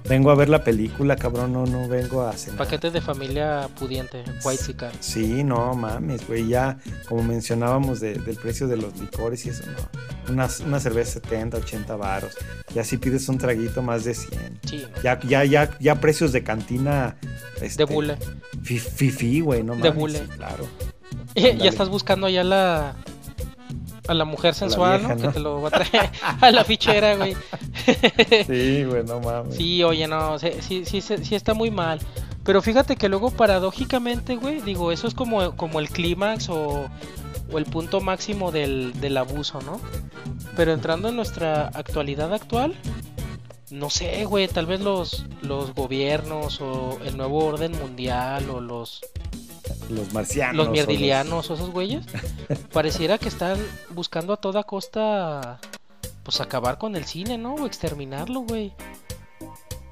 Vengo 0.08 0.32
a 0.32 0.36
ver 0.36 0.49
la 0.49 0.63
película, 0.63 1.15
cabrón, 1.15 1.54
no, 1.54 1.65
no 1.65 1.88
vengo 1.88 2.23
a 2.28 2.34
cenar. 2.34 2.58
Paquete 2.58 2.91
de 2.91 3.02
familia 3.02 3.69
pudiente, 3.80 4.23
white 4.43 4.62
sicar. 4.63 4.91
Sí, 4.99 5.43
no 5.43 5.73
mames, 5.75 6.28
güey, 6.28 6.47
ya 6.47 6.78
como 7.08 7.23
mencionábamos 7.23 7.99
de- 8.02 8.15
del 8.15 8.36
precio 8.36 8.67
de 8.67 8.78
los 8.78 8.97
licores 8.99 9.45
y 9.45 9.49
eso, 9.49 9.63
no. 9.65 10.34
Una, 10.34 10.47
una 10.65 10.80
cerveza 10.80 11.13
70, 11.13 11.58
80 11.58 11.95
varos. 11.95 12.36
Ya 12.75 12.84
si 12.84 12.97
pides 12.97 13.28
un 13.30 13.38
traguito 13.39 13.82
más 13.82 14.04
de 14.04 14.13
100. 14.13 14.60
Sí. 14.67 14.86
Ya, 15.04 15.19
ya, 15.21 15.43
ya, 15.45 15.75
ya 15.80 15.95
precios 15.99 16.32
de 16.32 16.43
cantina. 16.43 17.15
Este, 17.62 17.86
de 17.86 17.91
bule. 17.93 18.17
fi- 18.62 18.78
Fifi, 18.80 19.39
güey, 19.41 19.63
no 19.63 19.73
De 19.75 19.80
mames. 19.80 19.95
bule. 19.95 20.19
sí, 20.19 20.25
claro. 20.36 20.67
Ya 21.39 21.69
estás 21.69 21.89
buscando 21.89 22.30
ya 22.30 22.43
la 22.43 22.95
a 24.10 24.13
la 24.15 24.25
mujer 24.25 24.56
sensual, 24.56 24.99
vieja, 24.99 25.15
¿no? 25.15 25.21
Que 25.21 25.28
te 25.28 25.39
lo 25.39 25.62
va 25.62 25.67
a 25.67 25.71
traer 25.71 26.10
a 26.41 26.52
la 26.52 26.63
fichera, 26.63 27.15
güey. 27.15 27.36
Sí, 28.47 28.84
güey, 28.84 29.04
no 29.04 29.19
mames. 29.19 29.56
Sí, 29.56 29.84
oye, 29.84 30.08
no, 30.08 30.39
sí, 30.39 30.49
sí, 30.62 30.84
sí, 30.86 31.02
sí, 31.02 31.15
sí 31.23 31.36
está 31.36 31.54
muy 31.54 31.69
mal. 31.69 31.99
Pero 32.43 32.62
fíjate 32.63 32.95
que 32.95 33.08
luego 33.08 33.30
paradójicamente, 33.30 34.36
güey, 34.36 34.62
digo, 34.62 34.91
eso 34.91 35.08
es 35.08 35.13
como, 35.13 35.56
como 35.56 35.80
el 35.80 35.89
clímax 35.89 36.49
o, 36.49 36.89
o 37.52 37.58
el 37.58 37.65
punto 37.65 38.02
máximo 38.02 38.52
del, 38.52 38.99
del 38.99 39.17
abuso, 39.17 39.60
¿no? 39.62 39.80
Pero 40.56 40.73
entrando 40.73 41.10
en 41.10 41.15
nuestra 41.15 41.67
actualidad 41.67 42.34
actual, 42.34 42.75
no 43.69 43.91
sé, 43.91 44.25
güey, 44.25 44.47
tal 44.47 44.65
vez 44.65 44.82
los, 44.82 45.25
los 45.43 45.75
gobiernos 45.75 46.62
o 46.62 46.97
el 47.06 47.15
nuevo 47.15 47.45
orden 47.45 47.73
mundial 47.73 48.49
o 48.49 48.60
los, 48.60 49.02
Los 49.89 50.13
marcianos. 50.13 50.56
los 50.56 50.69
mierdilianos 50.69 51.49
o 51.49 51.54
esos 51.56 51.71
güeyes, 51.71 52.06
pareciera 52.73 53.17
que 53.17 53.28
están 53.28 53.58
buscando 53.89 54.34
a 54.34 54.38
toda 54.38 54.63
costa, 54.63 55.60
pues 56.23 56.39
acabar 56.41 56.78
con 56.78 56.95
el 56.95 57.06
cine, 57.06 57.38
¿no? 57.38 57.56
O 57.56 57.65
exterminarlo, 57.65 58.41
güey. 58.41 58.73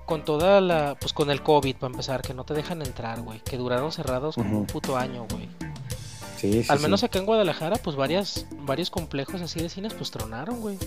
Con 0.06 0.24
toda 0.24 0.62
la, 0.62 0.96
pues 1.00 1.12
con 1.14 1.30
el 1.32 1.42
COVID, 1.44 1.76
para 1.76 1.92
empezar, 1.92 2.22
que 2.22 2.34
no 2.34 2.46
te 2.46 2.54
dejan 2.54 2.82
entrar, 2.82 3.22
güey. 3.22 3.40
Que 3.42 3.58
duraron 3.58 3.92
cerrados 3.92 4.36
como 4.36 4.58
un 4.60 4.66
puto 4.66 4.96
año, 4.96 5.26
güey. 5.30 5.50
Sí, 6.38 6.64
sí, 6.64 6.72
Al 6.72 6.80
menos 6.80 7.00
sí. 7.02 7.08
acá 7.08 7.20
en 7.20 7.26
Guadalajara, 7.26 7.78
pues 7.78 7.96
varias, 7.96 8.46
varios 8.62 8.90
complejos 8.92 9.42
así 9.42 9.60
de 9.60 9.70
cines, 9.70 9.94
pues 9.96 10.12
tronaron, 10.12 10.62
güey. 10.62 10.78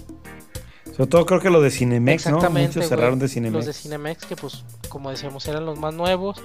Sobre 0.97 1.07
todo 1.09 1.27
creo 1.27 1.41
que 1.41 1.51
lo 1.51 1.61
de 1.61 1.71
Cinemex, 1.71 2.27
¿no? 2.27 2.37
Exactamente, 2.37 2.69
Muchos 2.69 2.77
güey. 2.77 2.89
cerraron 2.89 3.19
de 3.19 3.29
Cinemex. 3.29 3.57
Los 3.57 3.67
de 3.67 3.73
Cinemex, 3.73 4.25
que 4.27 4.37
pues, 4.37 4.65
como 4.89 5.11
decíamos, 5.11 5.47
eran 5.49 5.67
los 5.67 5.79
más 5.79 5.93
nuevos. 5.93 6.41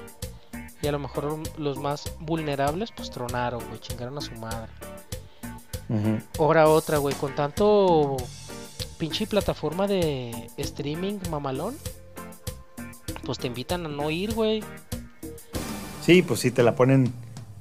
Y 0.86 0.88
a 0.88 0.92
lo 0.92 1.00
mejor 1.00 1.40
los 1.58 1.80
más 1.80 2.12
vulnerables, 2.20 2.92
pues 2.92 3.10
tronaron, 3.10 3.60
güey. 3.70 3.80
Chingaron 3.80 4.16
a 4.20 4.22
su 4.22 4.34
madre. 4.34 4.72
Ahora 6.38 6.70
otra, 6.70 7.00
güey, 7.00 7.16
con 7.16 7.34
tanto 7.34 8.18
pinche 9.00 9.26
plataforma 9.26 9.88
de 9.88 10.48
streaming 10.58 11.18
mamalón, 11.32 11.76
pues 13.26 13.40
te 13.40 13.48
invitan 13.48 13.84
a 13.88 13.90
no 13.90 14.12
ir, 14.12 14.36
güey. 14.36 14.64
Sí, 16.04 16.22
pues 16.22 16.40
sí, 16.42 16.52
te 16.52 16.62
la 16.62 16.76
ponen, 16.76 17.12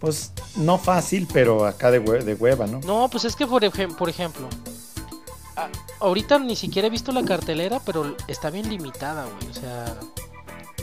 pues 0.01 0.33
no 0.57 0.77
fácil, 0.77 1.27
pero 1.33 1.65
acá 1.65 1.91
de, 1.91 2.05
hue- 2.05 2.25
de 2.25 2.35
hueva, 2.35 2.67
¿no? 2.67 2.81
No, 2.81 3.09
pues 3.09 3.25
es 3.25 3.37
que 3.37 3.47
por, 3.47 3.63
ejem- 3.63 3.97
por 3.97 4.11
ejemplo, 4.11 4.49
ahorita 6.01 6.39
ni 6.41 6.57
siquiera 6.57 6.89
he 6.89 6.91
visto 6.91 7.11
la 7.11 7.25
cartelera, 7.25 7.81
pero 7.87 8.15
está 8.29 8.51
bien 8.51 8.69
limitada, 8.69 9.25
güey. 9.25 9.51
O 9.51 9.55
sea, 9.55 9.97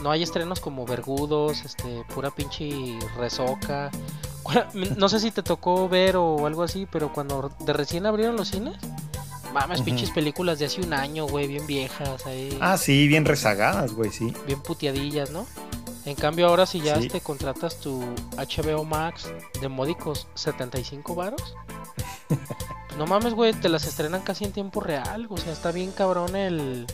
no 0.01 0.11
hay 0.11 0.23
estrenos 0.23 0.59
como 0.59 0.85
Vergudos, 0.85 1.63
este, 1.65 2.03
pura 2.13 2.31
pinche 2.31 2.97
resoca. 3.17 3.89
No 4.97 5.07
sé 5.07 5.19
si 5.19 5.29
te 5.31 5.43
tocó 5.43 5.87
ver 5.87 6.17
o 6.17 6.47
algo 6.47 6.63
así, 6.63 6.87
pero 6.91 7.13
cuando 7.13 7.51
de 7.59 7.73
recién 7.73 8.05
abrieron 8.07 8.35
los 8.35 8.49
cines, 8.49 8.75
mames, 9.53 9.81
pinches 9.83 10.09
películas 10.09 10.57
de 10.59 10.65
hace 10.65 10.81
un 10.81 10.93
año, 10.93 11.27
güey, 11.27 11.47
bien 11.47 11.67
viejas 11.67 12.25
ahí. 12.25 12.57
Ah, 12.59 12.75
sí, 12.77 13.07
bien 13.07 13.23
rezagadas, 13.25 13.93
güey, 13.93 14.09
sí. 14.11 14.33
bien 14.47 14.59
puteadillas, 14.61 15.29
¿no? 15.29 15.45
En 16.05 16.15
cambio 16.15 16.47
ahora 16.47 16.65
si 16.65 16.81
ya 16.81 16.99
Sí. 16.99 17.07
te 17.07 17.21
contratas 17.21 17.79
tu 17.79 18.01
HBO 18.35 18.83
Max 18.83 19.31
de 19.61 19.69
módicos 19.69 20.27
75 20.33 21.13
varos, 21.13 21.55
pues 22.27 22.39
no 22.97 23.05
mames, 23.05 23.35
güey, 23.35 23.53
te 23.53 23.69
las 23.69 23.85
estrenan 23.85 24.21
casi 24.21 24.43
en 24.45 24.51
tiempo 24.51 24.81
real, 24.81 25.27
o 25.29 25.37
sea, 25.37 25.53
está 25.53 25.71
bien 25.71 25.91
cabrón 25.91 26.35
el 26.35 26.87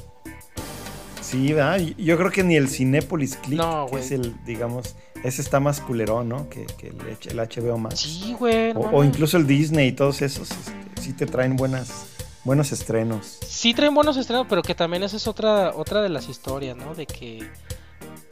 Sí, 1.30 1.54
¿verdad? 1.54 1.80
Yo 1.98 2.18
creo 2.18 2.32
que 2.32 2.44
ni 2.44 2.56
el 2.56 2.70
Cinépolis 2.70 3.36
Click, 3.38 3.60
No, 3.60 3.88
que 3.92 4.00
es 4.00 4.12
el, 4.12 4.34
digamos, 4.46 4.96
ese 5.24 5.42
está 5.42 5.60
más 5.60 5.82
culerón, 5.82 6.30
¿no? 6.30 6.48
Que, 6.50 6.66
que 6.78 6.88
el, 6.88 7.02
H- 7.02 7.30
el 7.32 7.38
HBO 7.40 7.78
Max. 7.78 8.00
Sí, 8.00 8.36
güey, 8.40 8.74
no 8.74 8.80
o, 8.80 9.04
incluso 9.04 9.38
el 9.38 9.46
Disney 9.48 9.90
y 9.90 9.92
todos 9.92 10.22
esos, 10.22 10.52
este, 10.52 10.72
sí 11.02 11.14
te 11.14 11.26
traen 11.26 11.58
buenas, 11.58 12.06
buenos 12.46 12.72
estrenos. 12.72 13.40
Sí 13.46 13.74
traen 13.74 13.94
buenos 13.94 14.16
estrenos, 14.18 14.46
pero 14.50 14.62
que 14.62 14.74
también 14.76 15.04
esa 15.04 15.18
es 15.18 15.28
otra 15.28 15.74
otra 15.76 16.02
de 16.02 16.10
las 16.10 16.30
historias, 16.30 16.78
¿no? 16.78 16.96
De 16.96 17.06
que 17.06 17.50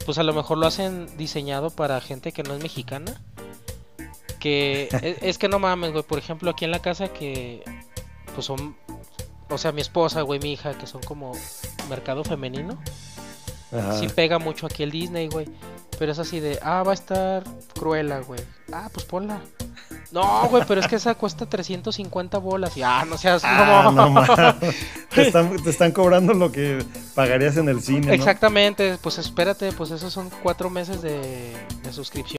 pues 0.06 0.18
a 0.18 0.22
lo 0.22 0.32
mejor 0.32 0.56
lo 0.58 0.66
hacen 0.66 1.06
diseñado 1.18 1.70
para 1.70 2.00
gente 2.00 2.32
que 2.32 2.42
no 2.44 2.54
es 2.54 2.62
mexicana. 2.62 3.20
Que 4.40 4.88
es, 5.02 5.16
es 5.22 5.38
que 5.38 5.48
no 5.48 5.58
mames, 5.58 5.92
güey, 5.92 6.04
por 6.04 6.18
ejemplo, 6.18 6.50
aquí 6.50 6.64
en 6.64 6.70
la 6.70 6.80
casa 6.80 7.08
que 7.08 7.62
pues 8.34 8.46
son 8.46 8.76
o 9.48 9.58
sea, 9.58 9.70
mi 9.72 9.80
esposa, 9.80 10.22
güey, 10.22 10.40
mi 10.40 10.52
hija, 10.52 10.76
que 10.76 10.86
son 10.88 11.02
como 11.02 11.32
mercado 11.88 12.24
femenino. 12.24 12.78
Ajá. 13.72 13.98
Sí 13.98 14.08
pega 14.08 14.38
mucho 14.38 14.66
aquí 14.66 14.82
el 14.82 14.90
Disney, 14.90 15.28
güey. 15.28 15.48
Pero 15.98 16.12
es 16.12 16.18
así 16.18 16.40
de, 16.40 16.58
ah, 16.62 16.82
va 16.82 16.90
a 16.92 16.94
estar 16.94 17.44
Cruella, 17.74 18.20
güey. 18.20 18.40
Ah, 18.72 18.88
pues 18.92 19.06
ponla. 19.06 19.40
No, 20.12 20.48
güey, 20.48 20.62
pero 20.66 20.80
es 20.80 20.86
que 20.86 20.96
esa 20.96 21.14
cuesta 21.14 21.46
350 21.46 22.38
bolas. 22.38 22.76
Y, 22.76 22.82
ah, 22.82 23.04
no 23.08 23.18
seas 23.18 23.42
Ah, 23.44 23.90
no 23.92 24.10
mames. 24.10 24.30
te, 25.14 25.22
están, 25.22 25.56
te 25.62 25.70
están 25.70 25.92
cobrando 25.92 26.32
lo 26.34 26.52
que 26.52 26.84
pagarías 27.14 27.56
en 27.56 27.68
el 27.68 27.80
cine, 27.80 28.08
¿no? 28.08 28.12
Exactamente, 28.12 28.98
pues 29.00 29.18
espérate, 29.18 29.72
pues 29.72 29.90
esos 29.90 30.12
son 30.12 30.30
cuatro 30.42 30.70
meses 30.70 31.02
de, 31.02 31.54
de 31.82 31.92
suscripción. 31.92 32.34